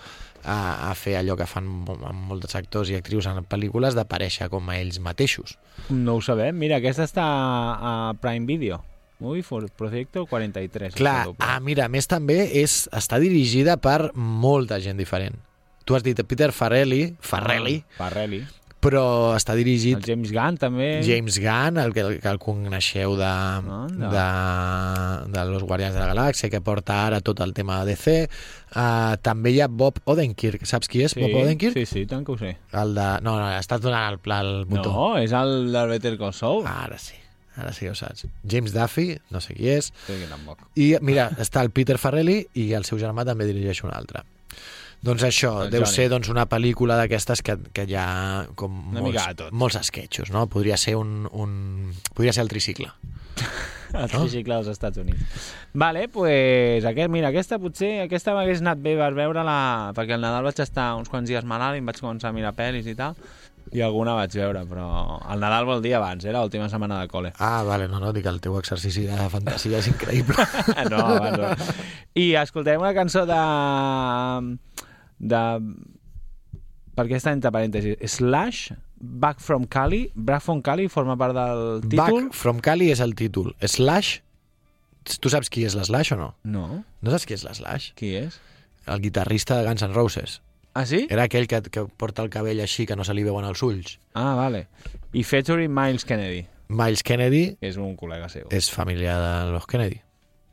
[0.44, 4.70] a, a fer allò que fan amb molts actors i actrius en pel·lícules d'aparèixer com
[4.72, 5.58] a ells mateixos.
[5.90, 6.56] No ho sabem.
[6.56, 8.80] Mira, aquesta està a Prime Video.
[9.20, 10.94] Movie for Projecto 43.
[10.96, 15.36] Clar, ah, mira, a més també és, està dirigida per molta gent diferent.
[15.84, 18.40] Tu has dit Peter Farrelly, Farrelly, Ah, Farrelly.
[18.80, 20.86] Però està dirigit El James Gunn també.
[21.04, 23.32] James Gunn, el que, el que el coneixeu de,
[24.00, 24.24] de,
[25.34, 28.14] de Los Guardians de la Galàxia, que porta ara tot el tema de DC.
[28.70, 30.64] Uh, també hi ha Bob Odenkirk.
[30.68, 31.76] Saps qui és Sí, Bob Odenkirk?
[31.76, 32.54] sí, sí, tant que ho sé.
[32.72, 33.08] El de...
[33.26, 34.92] No, no, estàs donant el, pla, el botó.
[34.94, 36.64] No, és el del Better Call Saul.
[36.70, 37.18] Ara sí,
[37.56, 38.26] ara sí que ho saps.
[38.48, 39.92] James Duffy, no sé qui és.
[40.06, 40.18] Sí.
[40.80, 44.24] I mira, està el Peter Farrelly i el seu germà també dirigeix un altre.
[45.02, 45.94] Doncs això, El deu Johnny.
[45.96, 50.46] ser doncs, una pel·lícula d'aquestes que, que hi ha com Una molts, molts esquetxos, no?
[50.52, 51.92] Podria ser un, un...
[52.12, 52.90] Podria ser el tricicle.
[53.90, 54.20] El No?
[54.20, 55.48] tricicle dels Estats Units.
[55.74, 59.56] Vale, pues, aquest, mira, aquesta potser, aquesta m'hagués anat bé per veure-la,
[59.96, 62.52] perquè al Nadal vaig estar uns quants dies malalt i em vaig començar a mirar
[62.54, 63.16] pel·lis i tal,
[63.74, 64.86] i alguna vaig veure, però
[65.32, 67.32] el Nadal vol dir abans, era l'última setmana de col·le.
[67.42, 70.38] Ah, vale, no, no, dic el teu exercici de fantasia és increïble.
[70.92, 71.50] no, abans no.
[72.14, 73.42] I escoltarem una cançó de...
[75.20, 75.42] de...
[76.96, 78.00] Per què està entre parèntesis?
[78.16, 80.10] Slash, Back from Cali.
[80.14, 82.26] Back from Cali forma part del títol.
[82.26, 83.54] Back from Cali és el títol.
[83.64, 84.18] Slash,
[85.24, 86.34] tu saps qui és l'Slash o no?
[86.44, 86.66] No.
[87.00, 87.94] No saps qui és l'Slash?
[87.96, 88.36] Qui és?
[88.86, 90.40] El guitarrista de Guns N' Roses.
[90.74, 91.06] Ah, sí?
[91.10, 93.96] Era aquell que, que porta el cabell així, que no se li veuen els ulls.
[94.14, 94.66] Ah, vale.
[95.16, 98.46] I featuring Miles Kennedy, Miles Kennedy és un col·lega seu.
[98.54, 100.02] és família de los Kennedy.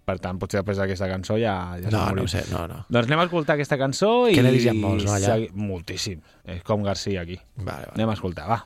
[0.08, 2.80] Per tant, potser després d'aquesta cançó ja, ja No, no sé, no, no.
[2.88, 4.38] Doncs anem a escoltar aquesta cançó i...
[4.38, 5.36] Kennedys hi ha molts, no, allà?
[5.68, 6.38] Moltíssims.
[6.48, 7.36] És com Garcia aquí.
[7.58, 7.96] Vale, vale.
[7.98, 8.62] Anem a escoltar, va.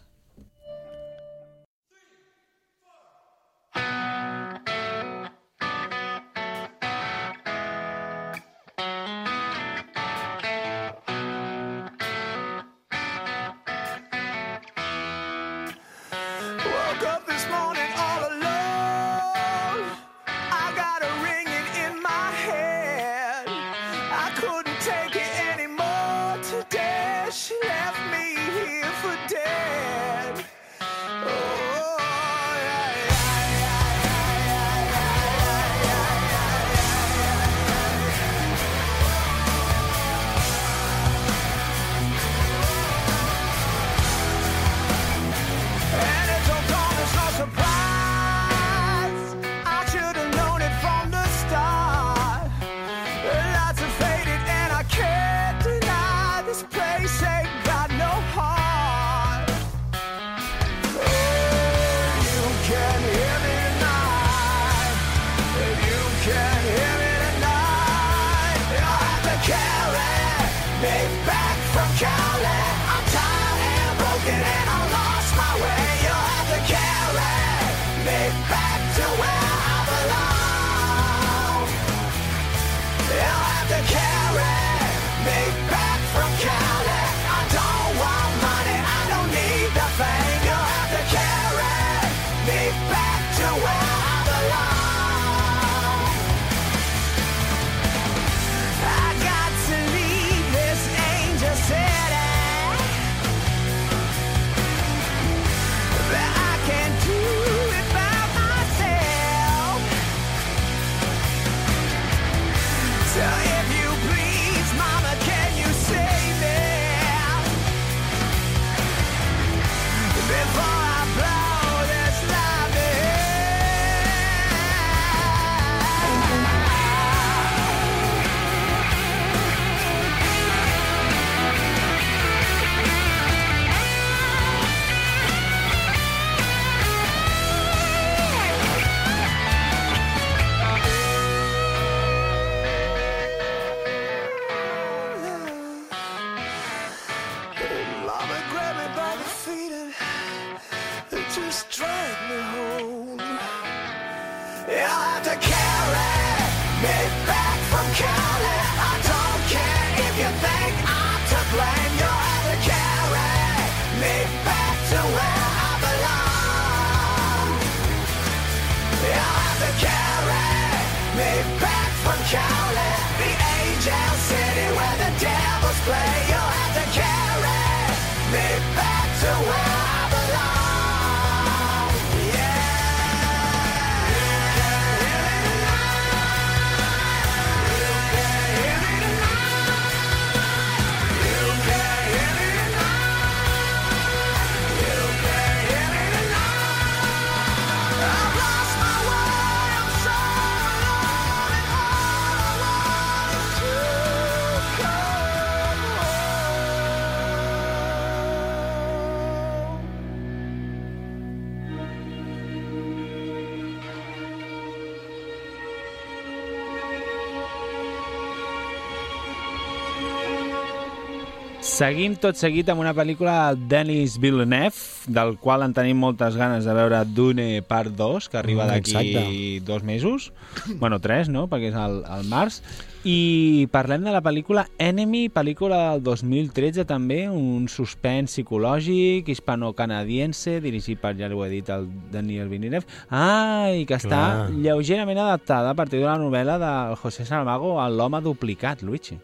[221.81, 224.77] Seguim tot seguit amb una pel·lícula de Denis Villeneuve,
[225.09, 229.59] del qual en tenim moltes ganes de veure Dune Part 2, que arriba Mm, d'aquí
[229.65, 230.31] dos mesos.
[230.77, 232.59] bueno, tres, no?, perquè és al, al març.
[233.03, 241.01] I parlem de la pel·lícula Enemy, pel·lícula del 2013 també, un suspens psicològic hispano-canadiense, dirigit
[241.01, 242.85] per, ja ho he dit, el Daniel Villeneuve.
[243.09, 244.51] Ah, i que està Clar.
[244.51, 249.17] lleugerament adaptada a partir de la novel·la del José Saramago, L'home duplicat, Luigi.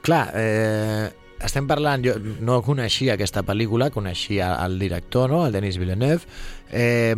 [0.00, 1.10] Clar, eh,
[1.42, 2.14] estem parlant, jo
[2.44, 5.44] no coneixia aquesta pel·lícula, coneixia el director, no?
[5.46, 6.28] el Denis Villeneuve,
[6.70, 7.16] eh,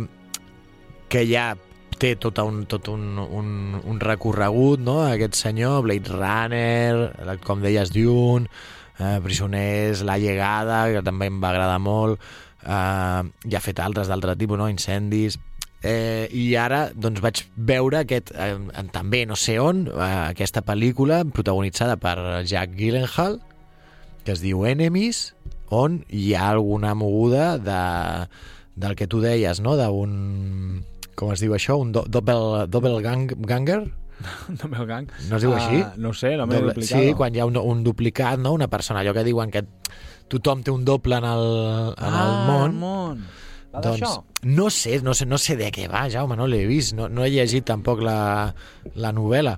[1.07, 1.53] que ja
[1.97, 4.99] té tot un, tot un, un, un recorregut, no?
[5.07, 8.49] aquest senyor, Blade Runner, com deies, Dune,
[8.99, 12.21] eh, Prisoners, La Llegada, que també em va agradar molt,
[12.63, 14.69] eh, ja ha fet altres d'altre tipus, no?
[14.71, 15.39] Incendis...
[15.85, 18.55] Eh, I ara doncs, vaig veure aquest, eh,
[18.91, 22.15] també no sé on, eh, aquesta pel·lícula protagonitzada per
[22.49, 23.37] Jack Gyllenhaal,
[24.27, 25.31] que es diu Enemies,
[25.71, 28.27] on hi ha alguna moguda de,
[28.75, 29.77] del que tu deies, no?
[29.79, 30.83] d'un...
[31.17, 31.79] Com es diu això?
[31.81, 33.79] Un do, doppel, doppelganger?
[34.59, 35.07] Doppelgang.
[35.29, 35.79] No es diu així?
[35.81, 37.01] Ah, no sé, l'home Doble- duplicado.
[37.01, 38.51] Sí, quan hi ha un, un duplicat, no?
[38.53, 39.63] una persona, allò que diuen que
[40.29, 41.47] tothom té un doble en el,
[41.95, 42.65] en el ah, món.
[42.67, 43.23] el món.
[43.73, 46.95] Va Doncs no sé, no sé, no sé de què va, Jaume, no l'he vist,
[46.97, 48.19] no, no he llegit tampoc la,
[48.95, 49.57] la novel·la,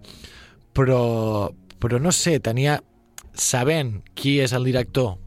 [0.76, 1.02] però,
[1.80, 2.80] però no sé, tenia,
[3.42, 5.18] sabent qui és el director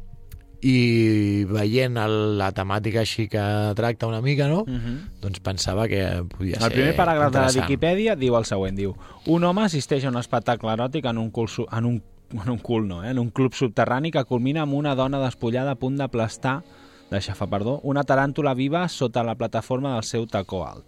[0.63, 3.43] i veient el, la temàtica així que
[3.75, 4.63] tracta una mica, no?
[4.67, 5.19] Mhm.
[5.23, 7.51] Doncs pensava que podia ser El primer paràgraf de la.
[7.57, 8.95] Viquipèdia diu el següent, diu
[9.27, 12.03] Un home assisteix a un espectacle eròtic en un cul, en un,
[12.33, 13.11] en un cul no, eh?
[13.11, 16.63] en un club subterrani que culmina amb una dona despullada a punt d'aplastar
[17.11, 20.87] d'aixafar, perdó, una taràntula viva sota la plataforma del seu tacó alt.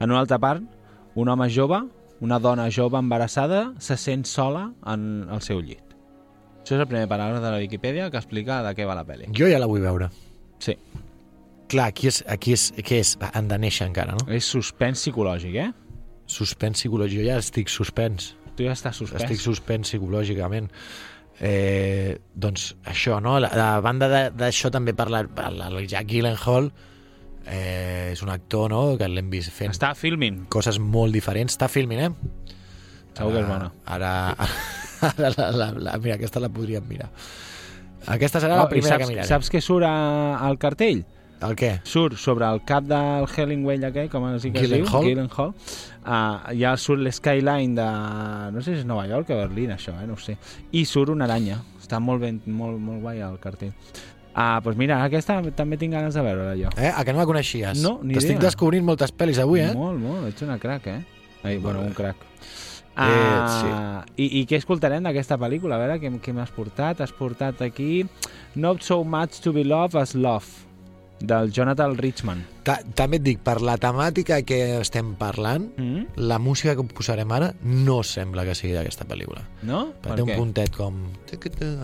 [0.00, 0.62] En una altra part,
[1.14, 1.82] un home jove,
[2.20, 5.85] una dona jove embarassada, se sent sola en el seu llit.
[6.66, 9.28] Això és el primer paràgraf de la Viquipèdia que explica de què va la pel·li.
[9.38, 10.08] Jo ja la vull veure.
[10.58, 10.72] Sí.
[11.70, 13.12] Clar, aquí és, aquí és, què és?
[13.20, 14.24] Va, Han de néixer encara, no?
[14.34, 15.68] És suspens psicològic, eh?
[16.26, 17.20] Suspens psicològic.
[17.20, 18.32] Jo ja estic suspens.
[18.58, 19.22] Tu ja estàs suspens.
[19.22, 20.66] Estic suspens psicològicament.
[21.38, 23.36] Eh, doncs això, no?
[23.38, 26.72] La, la banda d'això també parla el, Jack Gyllenhaal
[27.46, 30.48] eh, és un actor, no?, que l'hem vist fent Està filming.
[30.50, 31.54] coses molt diferents.
[31.54, 32.10] Està filming, eh?
[33.14, 33.70] Segur que és bona.
[33.86, 34.82] Ara, ara
[35.22, 37.10] la, la, la, mira, aquesta la podríem mirar.
[38.06, 39.28] Aquesta serà la Oh, i primera saps, que mirarem.
[39.28, 41.04] Saps què surt al cartell?
[41.46, 41.72] El què?
[41.84, 44.54] Surt sobre el cap del Hellingway aquell, com es diu?
[44.56, 45.04] Gyllenhaal?
[45.04, 45.54] Gyllenhaal.
[46.06, 47.86] Uh, ja surt l'skyline de...
[48.54, 50.06] No sé si és Nova York o Berlín, això, eh?
[50.08, 50.38] no sé.
[50.72, 51.58] I surt una aranya.
[51.82, 53.74] Està molt, ben, molt, molt guai el cartell.
[54.36, 56.70] Ah, doncs mira, aquesta també tinc ganes de veure-la jo.
[56.76, 56.92] Eh?
[56.92, 57.80] A que no la coneixies?
[57.80, 59.70] No, ni T'estic descobrint moltes pel·lis avui, eh?
[59.76, 60.98] Molt, molt, ets una crac, eh?
[61.42, 62.20] Ai, bueno, un crac.
[62.96, 63.02] Eh,
[63.68, 65.76] Ah, i, I què escoltarem d'aquesta pel·lícula?
[65.76, 67.00] A veure, què, què m'has portat?
[67.04, 68.06] Has portat aquí
[68.56, 70.64] Not So Much To Be Loved As Love,
[71.20, 72.42] del Jonathan Richman.
[72.64, 76.02] Ta també et dic, per la temàtica que estem parlant, Mm?
[76.16, 79.44] la música que posarem ara no sembla que sigui d'aquesta pel·lícula.
[79.62, 79.92] No?
[80.02, 80.98] Però té un puntet com...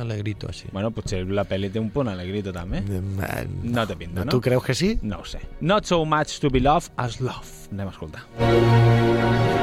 [0.01, 0.69] Alegrito, així.
[0.73, 2.79] Bueno, potser la pel·li té un punt alegrito, també.
[2.89, 4.31] Eh, No té pinta, no?
[4.31, 4.99] Tu creus que sí?
[5.03, 5.41] No ho sé.
[5.61, 7.69] Not So Much To Be Loved As Love.
[7.73, 8.25] Anem a escoltar.
[8.39, 9.62] I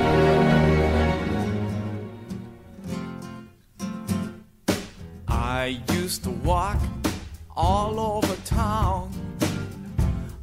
[7.60, 9.12] all over town,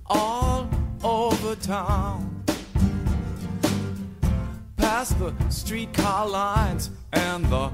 [0.05, 0.69] all
[1.03, 2.45] over town.
[4.77, 7.71] Past the streetcar lines and the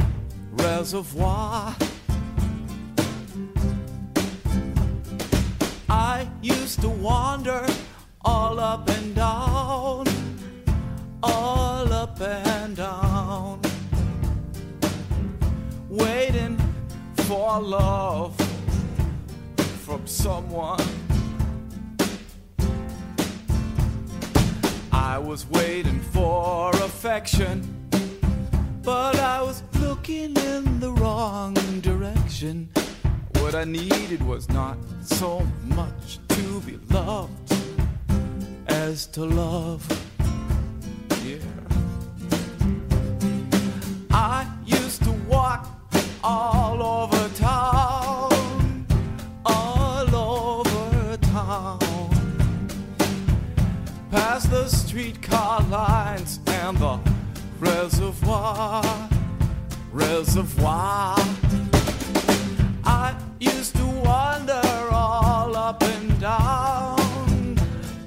[0.53, 1.75] reservoir.
[5.89, 7.67] I used to wander
[8.25, 10.07] all up and down,
[11.21, 13.61] all up and down,
[15.89, 16.57] waiting
[17.27, 18.52] for love
[20.03, 20.81] from someone.
[24.93, 27.63] I was waiting for affection,
[28.83, 32.69] but I was looking in the wrong direction.
[33.39, 37.53] What I needed was not so much to be loved
[38.69, 39.83] as to love.
[41.25, 41.39] Yeah.
[44.11, 45.69] I used to walk
[46.25, 47.22] all over
[54.53, 56.99] the streetcar lines and the
[57.59, 58.85] reservoir,
[59.91, 61.17] reservoir.
[62.85, 64.61] I used to wander
[64.93, 67.57] all up and down,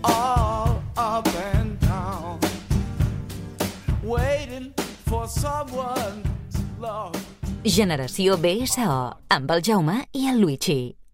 [0.04, 2.40] all up and down,
[4.04, 4.72] waiting
[5.08, 7.18] for someone's love.
[7.64, 11.05] Generació BSO, amb el Jaume i el Luigi.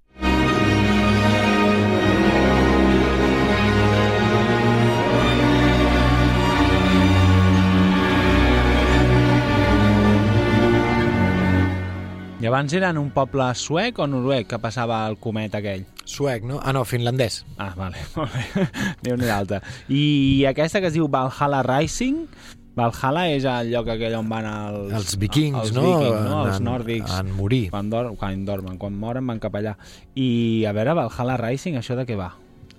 [12.42, 15.84] I abans eren un poble suec o noruec que passava el comet aquell?
[16.10, 16.58] Suec, no?
[16.66, 17.44] Ah, no, finlandès.
[17.62, 18.66] Ah, vale, molt bé.
[19.06, 19.60] déu nhi l'altre.
[19.94, 22.24] I aquesta que es diu Valhalla Rising,
[22.76, 24.94] Valhalla és el lloc aquell on van els...
[24.98, 25.84] Els vikings, els no?
[25.86, 26.42] Vikings, no?
[26.42, 27.14] En- Els nòrdics.
[27.20, 27.64] en morir.
[27.70, 29.76] Quan, dor quan dormen, quan moren van cap allà.
[30.18, 32.32] I a veure, Valhalla Rising, això de què va?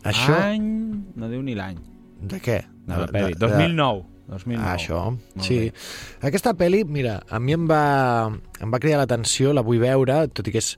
[0.02, 0.66] Això- Any...
[1.14, 1.78] No diu ni l'any.
[2.18, 2.64] De què?
[2.88, 3.38] De la pel·li.
[3.38, 4.08] 2009.
[4.28, 4.62] 2009.
[4.62, 5.58] Ah, això, Molt sí.
[5.58, 5.72] bé.
[6.28, 10.48] Aquesta pel·li, mira, a mi em va, em va cridar l'atenció, la vull veure, tot
[10.48, 10.76] i que és...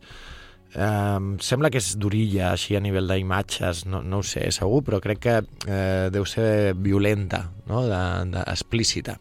[0.75, 4.99] Eh, sembla que és durilla, així a nivell d'imatges, no, no ho sé, segur, però
[5.05, 5.37] crec que
[5.71, 7.85] eh, deu ser violenta, no?
[7.87, 8.01] de,
[8.33, 9.15] de, explícita.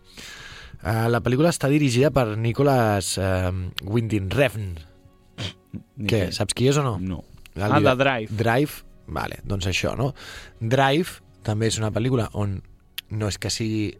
[0.81, 3.51] Eh, la pel·lícula està dirigida per Nicolas eh,
[3.85, 4.71] Winding Refn.
[6.09, 6.97] Què, saps qui és o no?
[7.01, 7.21] No.
[7.53, 8.33] El Ah, de Drive.
[8.33, 8.81] Drive,
[9.13, 10.09] vale, doncs això, no?
[10.59, 12.57] Drive també és una pel·lícula on
[13.13, 13.91] no és que sigui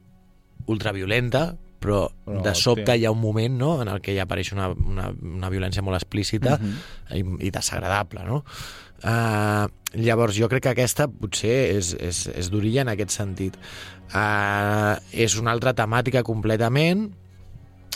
[0.67, 4.19] ultraviolenta, però, Però de sobte té- hi ha un moment no, en el que hi
[4.23, 6.77] apareix una, una, una violència molt explícita Mhm.
[7.41, 8.43] i, i desagradable, no?
[9.03, 9.67] Uh,
[9.99, 13.57] llavors, jo crec que aquesta potser és, és, és durilla en aquest sentit.
[14.15, 17.09] Uh, és una altra temàtica completament.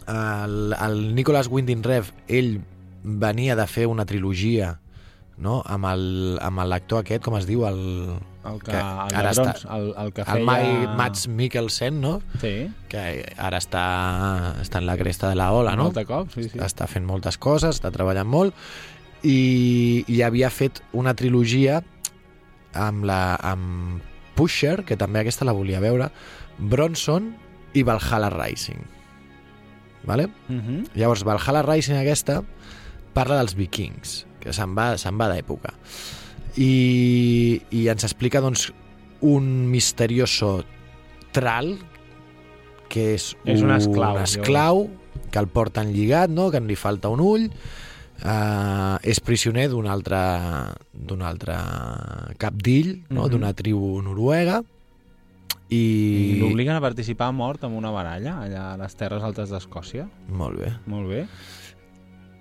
[0.07, 2.59] El, el Nicolas Winding Refn, ell
[3.03, 4.79] venia de fer una trilogia
[5.37, 5.61] no?
[5.67, 7.63] amb l'actor aquest, com es diu?
[7.67, 8.17] El,
[8.47, 10.45] El que, que el, ara Lebrons, està- el, el que el feia...
[10.47, 10.67] Mai,
[10.99, 12.13] Mats Mikkelsen, no?
[12.41, 12.53] Sí.
[12.89, 13.03] que
[13.37, 13.83] ara està,
[14.63, 15.89] està en la cresta de la ola, no?
[15.91, 16.59] Altre cop, sí, sí.
[16.63, 18.55] Està fent moltes coses, està treballant molt,
[19.23, 21.81] i, i havia fet una trilogia
[22.77, 24.01] amb, la, amb
[24.37, 26.11] Pusher, que també aquesta la volia veure,
[26.57, 27.31] Bronson
[27.73, 28.83] i Valhalla Rising.
[30.07, 30.29] Vale?
[30.47, 30.85] Mhm.
[30.95, 32.41] Llavors, Valhalla Rising aquesta
[33.17, 35.73] parla dels vikings, que se'n va, se'n va d'època.
[36.57, 38.71] I, I ens explica, doncs,
[39.21, 40.61] un misterioso
[41.35, 41.75] tral
[42.89, 44.85] que és, És un esclau, un esclau
[45.31, 46.49] que el porten lligat, no?
[46.53, 50.21] que li falta un ull, uh, és prisioner d'un altre,
[50.93, 51.57] d'un altre
[52.39, 53.25] capdill, no?
[53.25, 53.29] Mhm.
[53.33, 54.63] d'una tribu noruega,
[55.69, 56.37] i...
[56.37, 60.07] I l'obliguen a participar a mort en una baralla allà a les Terres Altes d'Escòcia.
[60.31, 60.71] Molt bé.
[60.87, 61.25] Molt bé.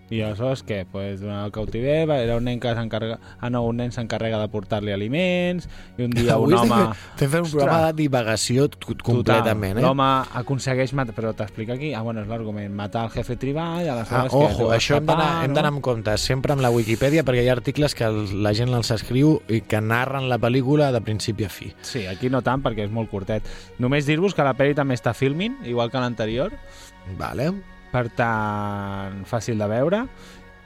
[0.09, 0.85] I aleshores què?
[0.87, 3.17] Pues, durant el cautiver era un nen que s'encarrega...
[3.41, 5.67] Ah, no, un nen s'encarrega de portar-li aliments
[5.99, 6.79] i un dia un Avui home...
[6.95, 8.69] Estem fent un programa de divagació
[9.03, 9.83] completament, eh?
[9.83, 10.07] L'home
[10.43, 11.17] aconsegueix matar...
[11.17, 11.93] Però t'explica aquí...
[11.93, 12.71] Ah, bueno, és l'argument.
[12.79, 14.33] Matar el jefe tribal, Ah, aleshores...
[14.33, 14.45] què?
[14.47, 17.57] ojo, Deu això escapar, hem d'anar amb compte, sempre amb la Wikipedia, perquè hi ha
[17.59, 21.51] articles que el, la gent els escriu i que narren la pel·lícula de principi a
[21.51, 21.73] fi.
[21.83, 23.43] Sí, aquí no tant perquè és molt curtet.
[23.83, 26.55] Només dir-vos que la pel·li també està filming, igual que l'anterior.
[27.19, 27.51] Vale.
[27.97, 30.03] Per tant, fàcil de veure.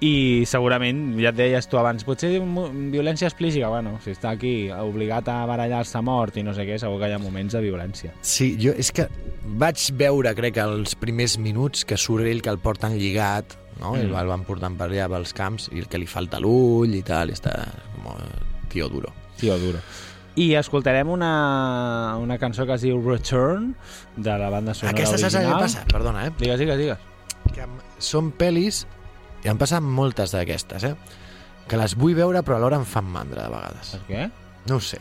[0.01, 5.29] I segurament, ja et deies tu abans, potser violència explícita, bueno, si està aquí obligat
[5.29, 8.15] a barallar-se a mort i no sé què, segur que hi ha moments de violència.
[8.25, 9.07] Sí, jo és que
[9.61, 13.93] vaig veure, crec, els primers minuts que surt ell que el porten lligat, no?
[13.93, 14.17] Mm.
[14.23, 17.37] El van portant per allà pels camps i que li falta l'ull i tal, i
[17.37, 17.53] està
[17.99, 18.09] com
[18.73, 19.13] tio duro.
[19.37, 19.85] Tio duro.
[20.41, 23.75] I escoltarem una, una cançó que es diu Return,
[24.17, 25.59] de la banda sonora Aquesta saps original.
[25.61, 25.87] què passa?
[25.93, 26.35] Perdona, eh?
[26.41, 27.10] Digues, digues, digues.
[27.55, 27.67] Que
[28.03, 28.85] són pel·lis,
[29.45, 30.95] i han passat moltes d'aquestes, eh?
[31.71, 33.95] Que les vull veure però alhora em fan mandra de vegades.
[33.97, 34.29] Per què?
[34.69, 35.01] No ho sé.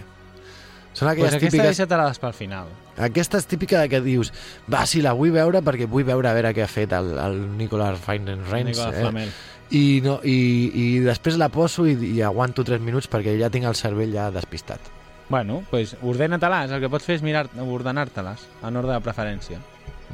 [0.94, 1.78] Són Pues aquelles aquesta típiques...
[1.78, 2.72] deixa-te-la pel final.
[3.00, 4.34] Aquesta és típica de que dius
[4.72, 7.40] va, sí, la vull veure perquè vull veure a veure què ha fet el, el
[7.58, 8.02] Nicolas.
[8.10, 9.00] Nicolas eh?
[9.00, 9.32] Flamel.
[9.70, 10.38] I, no, i,
[10.74, 14.32] I després la poso i, i aguanto 3 minuts perquè ja tinc el cervell ja
[14.34, 14.82] despistat.
[15.30, 16.74] Bueno, pues ordena-te-les.
[16.74, 19.62] El que pots fer és mirar, ordenar-te-les en ordre de preferència.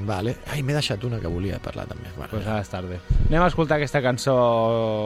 [0.03, 0.35] Vale.
[0.51, 2.09] Ai, m'he deixat una que volia parlar també.
[2.17, 2.99] Bueno, Pues ara és tarda.
[3.29, 4.35] Anem a escoltar aquesta cançó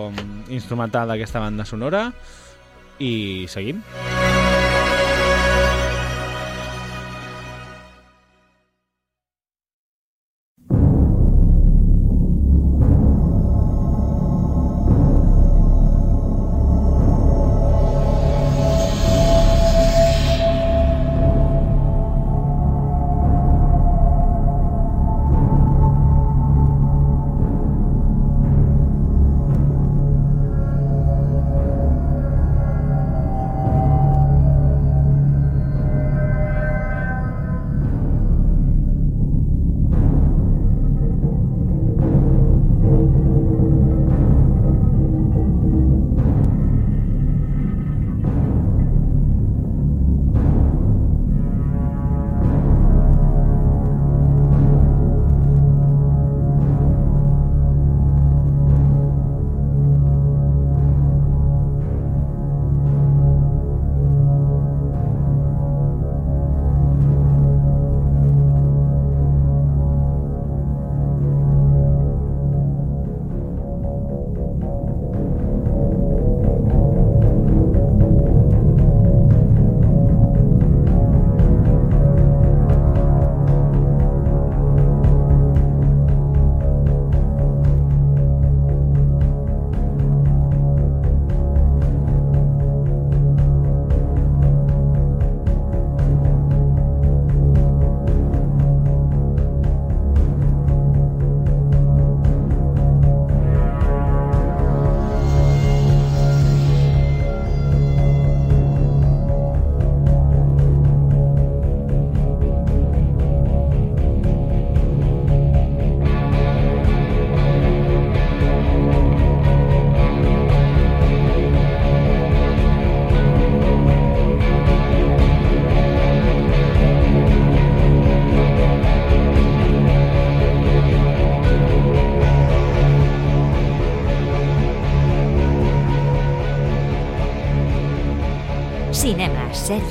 [0.10, 2.08] mm, instrumental d'aquesta banda sonora
[3.00, 3.84] i seguim.
[3.86, 4.49] Cinema,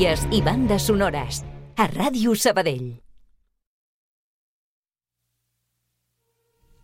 [0.09, 1.43] sèries i bandes sonores.
[1.77, 2.97] A Ràdio Sabadell.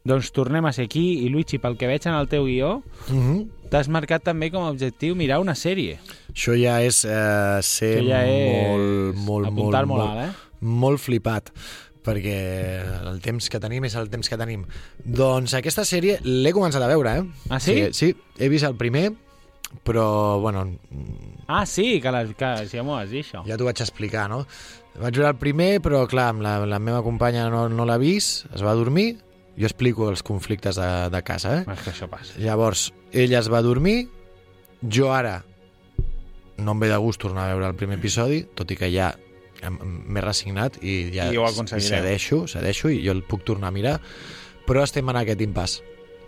[0.05, 3.21] Doncs tornem a ser aquí i Luigi, pel que veig en el teu guió, Mm
[3.21, 3.49] -hmm.
[3.71, 5.99] t'has marcat també com a objectiu mirar una sèrie.
[6.35, 10.29] Això ja és eh, ser Això ja és molt, molt, apuntar molt, molt molt, alt,
[10.29, 10.35] eh?
[10.61, 11.51] molt flipat
[12.05, 14.67] perquè el temps que tenim és el temps que tenim.
[15.05, 17.25] Doncs aquesta sèrie l'he començat a veure, eh?
[17.49, 17.73] Ah, sí?
[17.73, 19.15] Sí, sí he vist el primer,
[19.83, 20.67] però, bueno,
[21.47, 23.43] Ah, sí, que, la, que sí, m'ho has dit, això.
[23.47, 24.45] ja t'ho vaig explicar, no?
[24.97, 28.47] Vaig veure el primer, però, clar, amb la, la meva companya no, no l'ha vist,
[28.55, 29.19] es va dormir,
[29.59, 31.65] jo explico els conflictes de, de casa, eh?
[31.75, 32.39] És que això passa.
[32.41, 34.09] Llavors, ella es va dormir,
[34.89, 35.43] jo ara
[36.57, 39.13] no em ve de gust tornar a veure el primer episodi, tot i que ja
[39.65, 41.89] m'he resignat i ja I ho aconseguireu.
[41.89, 43.95] cedeixo, cedeixo i jo el puc tornar a mirar,
[44.67, 45.79] però estem en aquest impàs.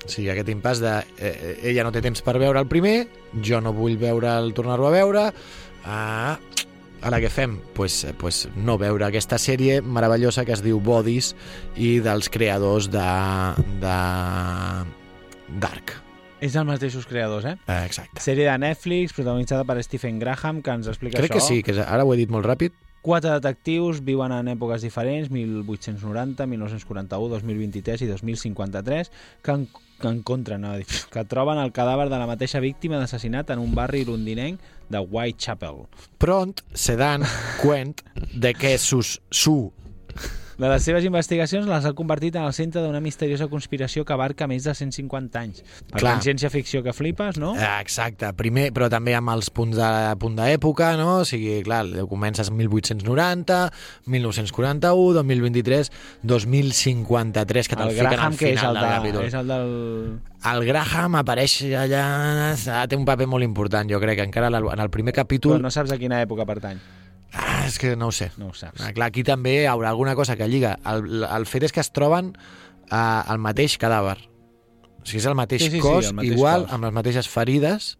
[0.07, 0.93] Sigui, aquest impàs de...
[1.19, 3.09] Eh, ella no té temps per veure el primer,
[3.43, 5.25] jo no vull veure el tornar-lo a veure...
[5.87, 6.39] Ah,
[7.07, 7.59] ara què fem?
[7.77, 11.35] Pues, eh, pues no veure aquesta sèrie meravellosa que es diu Bodies
[11.79, 13.07] i dels creadors de,
[13.83, 13.99] de
[15.63, 15.95] Dark.
[16.43, 17.55] És dels mateixos creadors, eh?
[17.65, 18.21] Eh, exacte.
[18.21, 21.41] Sèrie de Netflix, protagonitzada per Stephen Graham, que ens explica Crec això.
[21.41, 22.75] que sí, que ara ho he dit molt ràpid.
[23.07, 29.13] Quatre detectius viuen en èpoques diferents, 1890, 1941, 2023 i 2053,
[29.47, 29.69] que, en,
[30.01, 30.73] que encontren, no,
[31.15, 34.59] que troben el cadàver de la mateixa víctima d'assassinat en un barri londinenc
[34.91, 35.85] de Whitechapel.
[36.19, 37.23] Pront se dan
[37.63, 38.03] cuent
[38.35, 39.71] de que sus, su
[40.57, 44.47] De les seves investigacions les ha convertit en el centre d'una misteriosa conspiració que abarca
[44.49, 45.61] més de 150 anys.
[45.91, 46.15] Per Clar.
[46.15, 47.51] tant, ciència-ficció que flipes, no?
[47.61, 49.91] Eh, Exacte, primer, però també amb els punts de
[50.23, 51.19] punt d'època, no?
[51.21, 53.61] O sigui, clar, comences 1890,
[54.09, 55.93] 1941, 2023,
[56.25, 59.29] 2053, que te'l el fiquen Graham, al que és final el, del de, capítol.
[59.29, 59.73] és el del...
[60.47, 62.05] El Graham apareix allà...
[62.73, 65.61] ah, Té un paper molt important, jo crec, encara en el primer Però capítol...
[65.61, 66.81] no saps a quina època pertany.
[67.37, 68.31] Ah, és que no ho sé.
[68.41, 68.81] No ho saps.
[68.81, 70.79] Ah, clar, aquí també hi haurà alguna cosa que lliga.
[70.89, 74.17] El, el fet és que es troben eh, el mateix cadàver.
[74.97, 76.75] O sigui, és el mateix Sí, sí, sí, cos, el mateix igual, cos.
[76.75, 77.91] amb les mateixes ferides,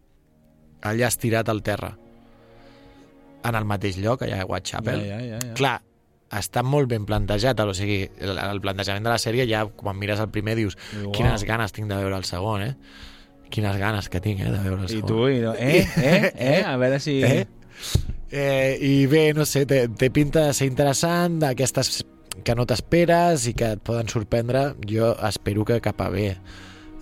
[0.81, 1.93] allà estirat al terra.
[3.47, 5.03] En el mateix lloc, allà a Whitechapel.
[5.07, 5.53] Ja, ja, ja, ja.
[5.55, 5.75] Clar,
[6.35, 10.19] està molt ben plantejat, o sigui, el, el plantejament de la sèrie ja, quan mires
[10.19, 11.47] el primer, dius Diu, quines uau.
[11.53, 12.73] ganes tinc de veure el segon, eh?
[13.53, 15.07] Quines ganes que tinc, eh, de veure el I segon.
[15.07, 17.21] tu, i no, eh, eh, eh, a veure si...
[17.23, 17.45] Eh?
[18.31, 22.01] Eh, I bé, no sé, té, té pinta de ser interessant, d'aquestes
[22.43, 26.31] que no t'esperes i que et poden sorprendre, jo espero que cap a bé.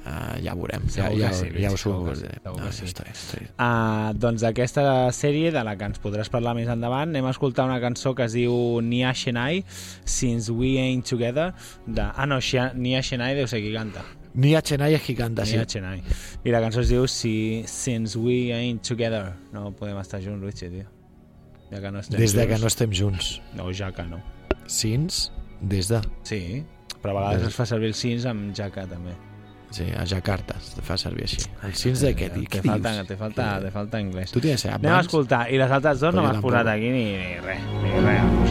[0.06, 0.84] Uh, ja ho veurem.
[0.94, 2.86] Ja, ja, sí, ja, ja ho segur no, sí.
[2.86, 3.48] Estoy, estoy.
[3.58, 4.84] Uh, doncs d'aquesta
[5.18, 8.28] sèrie, de la que ens podràs parlar més endavant, anem a escoltar una cançó que
[8.30, 8.54] es diu
[8.86, 9.64] Nia Shenai,
[10.06, 11.56] Since We Ain't Together,
[11.88, 12.06] de...
[12.06, 12.38] Ah, no,
[12.78, 14.06] Nia Shenai deu ser qui canta.
[14.36, 15.58] Nia Chennai és qui canta, sí.
[15.58, 16.04] Nia Shenai.
[16.46, 19.32] I la cançó es diu si, Since We Ain't Together.
[19.58, 20.92] No podem estar junts, Luigi, tio.
[21.76, 22.54] Ja que no estem Des de junts.
[22.56, 23.30] que no estem junts.
[23.54, 24.22] No, ja que no.
[24.72, 26.00] Sins, des de...
[26.24, 26.64] Sí,
[27.04, 29.14] però a vegades Des- es fa servir el Sins amb Jaca, també.
[29.76, 31.42] Sí, a Jakarta es fa servir així.
[31.68, 34.32] El Sins de què, Te falta, te falta, te falta anglès.
[34.32, 35.42] Tu tens Anem a escoltar.
[35.52, 37.66] I les altres Però no m'has posat aquí ni, ni res.
[37.84, 38.45] Ni res.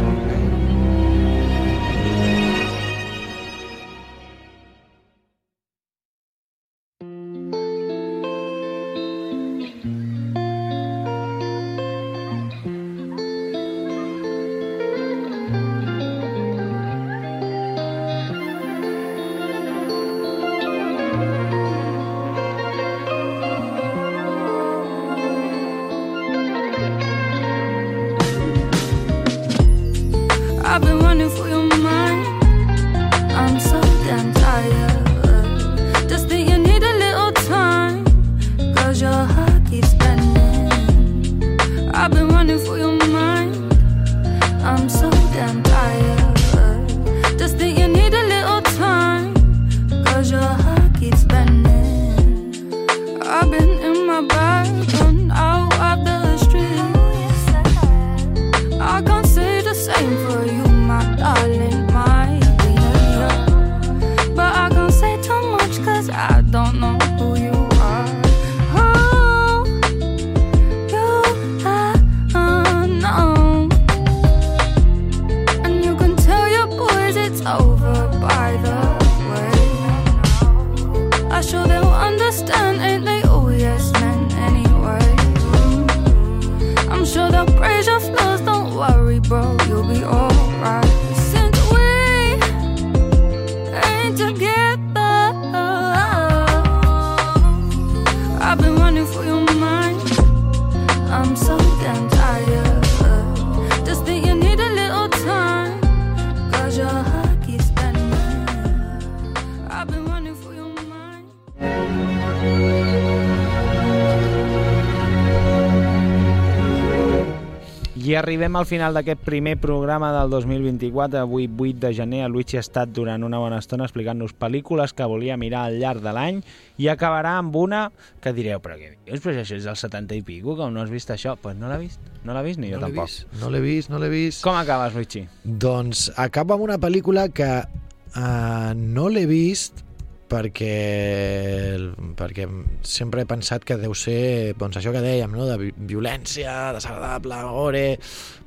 [118.15, 121.19] I arribem al final d'aquest primer programa del 2024.
[121.19, 125.09] Avui, 8 de gener, el Luigi ha estat durant una bona estona explicant-nos pel·lícules que
[125.11, 126.39] volia mirar al llarg de l'any
[126.79, 127.81] i acabarà amb una
[128.23, 129.19] que direu, però què dius?
[129.25, 131.33] Però això és del 70 i pico, com no has vist això?
[131.35, 133.11] Doncs pues no l'ha vist, no l'ha vist ni jo No tampoc.
[133.11, 134.45] vist, no l'he vist, no l'he vist.
[134.47, 135.25] Com acabes, Luigi?
[135.43, 139.83] Doncs acaba amb una pel·lícula que uh, no l'he vist
[140.29, 141.77] perquè,
[142.17, 142.47] perquè
[142.83, 145.45] sempre he pensat que deu ser doncs això que dèiem, no?
[145.47, 147.85] de vi- violència, desagradable, gore,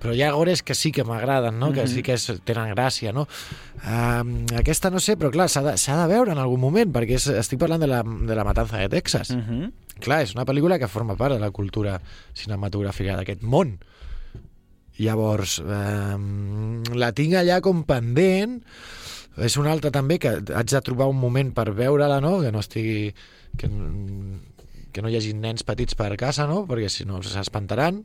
[0.02, 1.72] però hi ha gores que sí que m'agraden, no?
[1.72, 1.88] que Mhm.
[1.94, 3.14] sí que és, tenen gràcia.
[3.14, 3.28] No?
[3.86, 7.28] Uh, aquesta no sé, però clar, s'ha de, de veure en algun moment, perquè és,
[7.28, 9.32] estic parlant de la, de la matança de Texas.
[9.32, 9.72] Mm -hmm.
[10.00, 12.02] Clar, és una pel·lícula que forma part de la cultura
[12.36, 13.80] cinematogràfica d'aquest món.
[14.98, 16.18] Llavors, eh,
[16.96, 18.64] la tinc allà com pendent.
[19.38, 22.38] És una altra també que haig de trobar un moment per veure-la, no?
[22.42, 23.14] Que no estigui...
[23.58, 23.70] Que,
[24.94, 26.64] que no hi hagi nens petits per casa, no?
[26.70, 28.02] Perquè si no s'espantaran.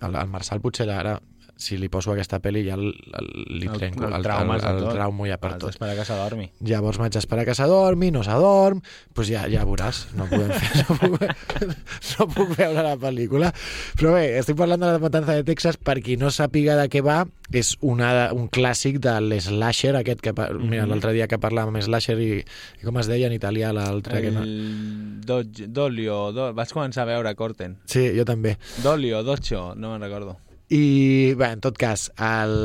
[0.00, 1.18] El, el Marçal potser ara,
[1.56, 3.28] si li poso aquesta pel·li ja el, el,
[3.58, 4.92] li El- trenco el el, el, de el, el tot.
[4.94, 5.78] traumo ja per Has tot.
[5.78, 6.50] que s'adormi.
[6.68, 8.82] Llavors m'haig d'esperar que s'adormi, no s'adorm,
[9.16, 11.76] doncs ja, ja veuràs, no podem fer, no puc,
[12.18, 13.52] no puc veure la pel·lícula.
[13.96, 17.00] Però bé, estic parlant de la matança de Texas, per qui no sàpiga de què
[17.04, 17.22] va,
[17.56, 20.90] és una, un clàssic de l'slasher, aquest que, mira, Mhm.
[20.92, 24.30] l'altre dia que parlàvem amb slasher i, i com es deia en italià l'altre que
[24.30, 24.42] no...
[24.42, 26.50] El Dodge, Dolio, do...
[26.54, 27.78] vaig començar a veure Corten.
[27.86, 28.58] Sí, jo també.
[28.84, 30.36] Dolio, Docho, no me'n recordo.
[30.66, 32.56] I, bé, en tot cas, el,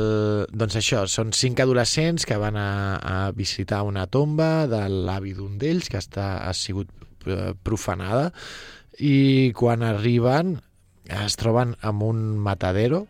[0.50, 5.54] doncs això, són cinc adolescents que van a, a visitar una tomba de l'avi d'un
[5.60, 6.90] d'ells que està, ha sigut
[7.30, 8.32] eh, profanada
[8.98, 10.56] i quan arriben
[11.22, 13.04] es troben amb un matadero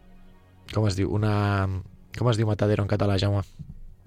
[0.72, 1.12] com es diu?
[1.12, 1.68] Una...
[2.16, 3.42] Com es diu matadero en català, Jaume?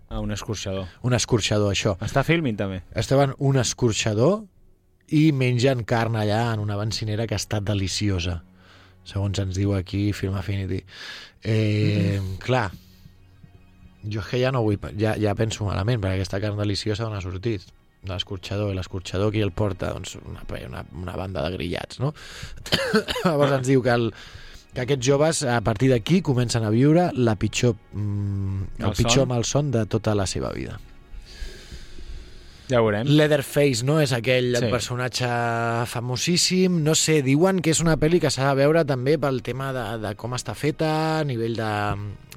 [0.10, 0.90] Ah, un escorxador.
[1.06, 1.96] Un escorxador, això.
[2.06, 2.82] Està filming, també.
[2.98, 4.44] Es troben un escorxador
[5.14, 8.42] i mengen carn allà en una bencinera que està deliciosa
[9.06, 10.82] segons ens diu aquí Film Affinity
[11.44, 12.70] eh, clar
[14.06, 17.18] jo és que ja no vull ja, ja penso malament perquè aquesta carn deliciosa on
[17.18, 17.66] ha sortit
[18.06, 22.14] de l'escorxador i l'escorxador qui el porta doncs una, una, una banda de grillats no?
[23.24, 24.12] llavors ens diu que el,
[24.76, 28.98] que aquests joves, a partir d'aquí, comencen a viure la pitjor, mm, el Malson.
[29.00, 30.76] pitjor malson de tota la seva vida.
[32.70, 33.06] Ja veurem.
[33.08, 34.00] Leatherface, no?
[34.02, 34.70] És aquell Sí.
[34.72, 35.28] personatge
[35.86, 36.82] famosíssim.
[36.84, 39.86] No sé, diuen que és una pel·li que s'ha de veure també pel tema de,
[40.02, 41.72] de com està feta, a nivell de,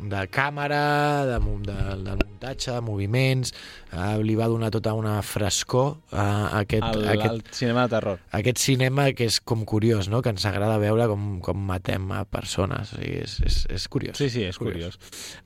[0.08, 0.82] de càmera,
[1.28, 3.54] de, de, del muntatge, de moviments.
[3.88, 8.18] Uh, li va donar tota una frescor a aquest, El, aquest, el cinema de terror.
[8.36, 10.20] aquest cinema que és com curiós, no?
[10.20, 12.92] que ens agrada veure com, com matem a persones.
[12.92, 14.18] O sigui, és, és, és curiós.
[14.20, 14.98] Sí, sí, és curiós.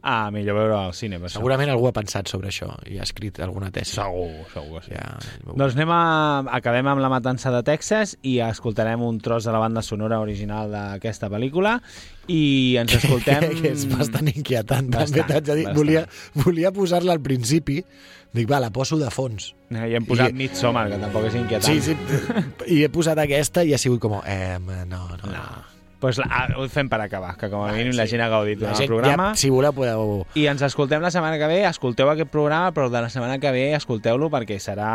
[0.02, 1.38] Ah, millor veure al cine, per això.
[1.38, 3.94] Segurament algú ha pensat sobre això i ha escrit alguna tesi.
[3.94, 4.92] Segur, segur que sí.
[4.94, 5.18] Ja,
[5.52, 6.00] Doncs anem a...
[6.58, 10.70] acabem amb la matança de Texas i escoltarem un tros de la banda sonora original
[10.72, 11.76] d'aquesta pel·lícula
[12.28, 13.48] i ens escoltem...
[13.60, 15.66] que és bastant inquietant, Bastant, també t'haig de dir.
[15.66, 15.78] bastant.
[15.82, 16.06] Volia,
[16.44, 17.80] volia posar-la al principi,
[18.32, 19.50] dic, va, la poso de fons.
[19.72, 21.68] Eh, I hem posat I- Midsommar, que tampoc és inquietant.
[21.68, 21.96] Sí, sí,
[22.78, 25.32] i he posat aquesta i ha sigut com, eh, no, no, no.
[25.32, 25.71] no.
[26.02, 28.16] Pues la, ah, ho fem per acabar, que com a mínim la sí.
[28.16, 29.26] gent ha gaudit La durant el programa.
[29.30, 30.26] ja, si voleu, podeu...
[30.34, 33.52] I ens escoltem la setmana que ve, escolteu aquest programa, però de la setmana que
[33.54, 34.90] ve escolteu-lo perquè serà,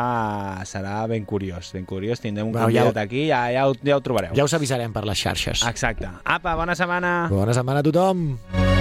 [0.68, 2.20] serà ben curiós, ben curiós.
[2.20, 4.36] Tindrem un Bueno, ja ho- convidat aquí, ja, ja, ho, ja ho trobareu.
[4.36, 5.64] Ja us avisarem per les xarxes.
[5.66, 6.12] Exacte.
[6.26, 7.16] Apa, bona setmana!
[7.32, 8.76] Bona setmana a tothom!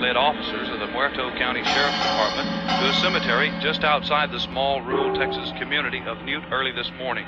[0.00, 2.48] Led officers of the Muerto County Sheriff's Department
[2.80, 7.24] to a cemetery just outside the small rural Texas community of Newt early this morning.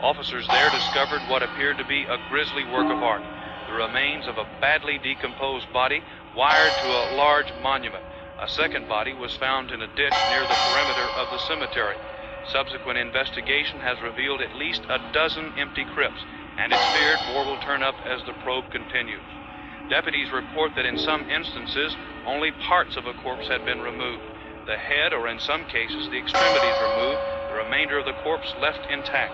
[0.00, 3.22] Officers there discovered what appeared to be a grisly work of art
[3.68, 6.00] the remains of a badly decomposed body
[6.34, 8.02] wired to a large monument.
[8.40, 11.96] A second body was found in a ditch near the perimeter of the cemetery.
[12.50, 16.24] Subsequent investigation has revealed at least a dozen empty crypts,
[16.56, 19.37] and it's feared more will turn up as the probe continues.
[19.88, 24.22] Deputies report that in some instances, only parts of a corpse had been removed.
[24.66, 28.84] The head, or in some cases, the extremities removed, the remainder of the corpse left
[28.90, 29.32] intact.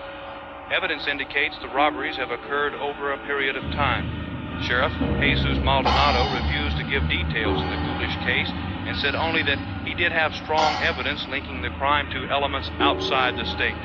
[0.71, 4.07] Evidence indicates the robberies have occurred over a period of time.
[4.63, 8.47] Sheriff Jesus Maldonado refused to give details in the ghoulish case
[8.87, 13.35] and said only that he did have strong evidence linking the crime to elements outside
[13.35, 13.75] the state.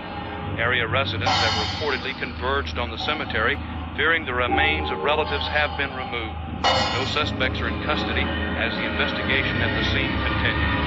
[0.54, 3.58] Area residents have reportedly converged on the cemetery,
[4.00, 6.34] fearing the remains of relatives have been removed.
[6.64, 10.80] No suspects are in custody as the investigation at the scene continues.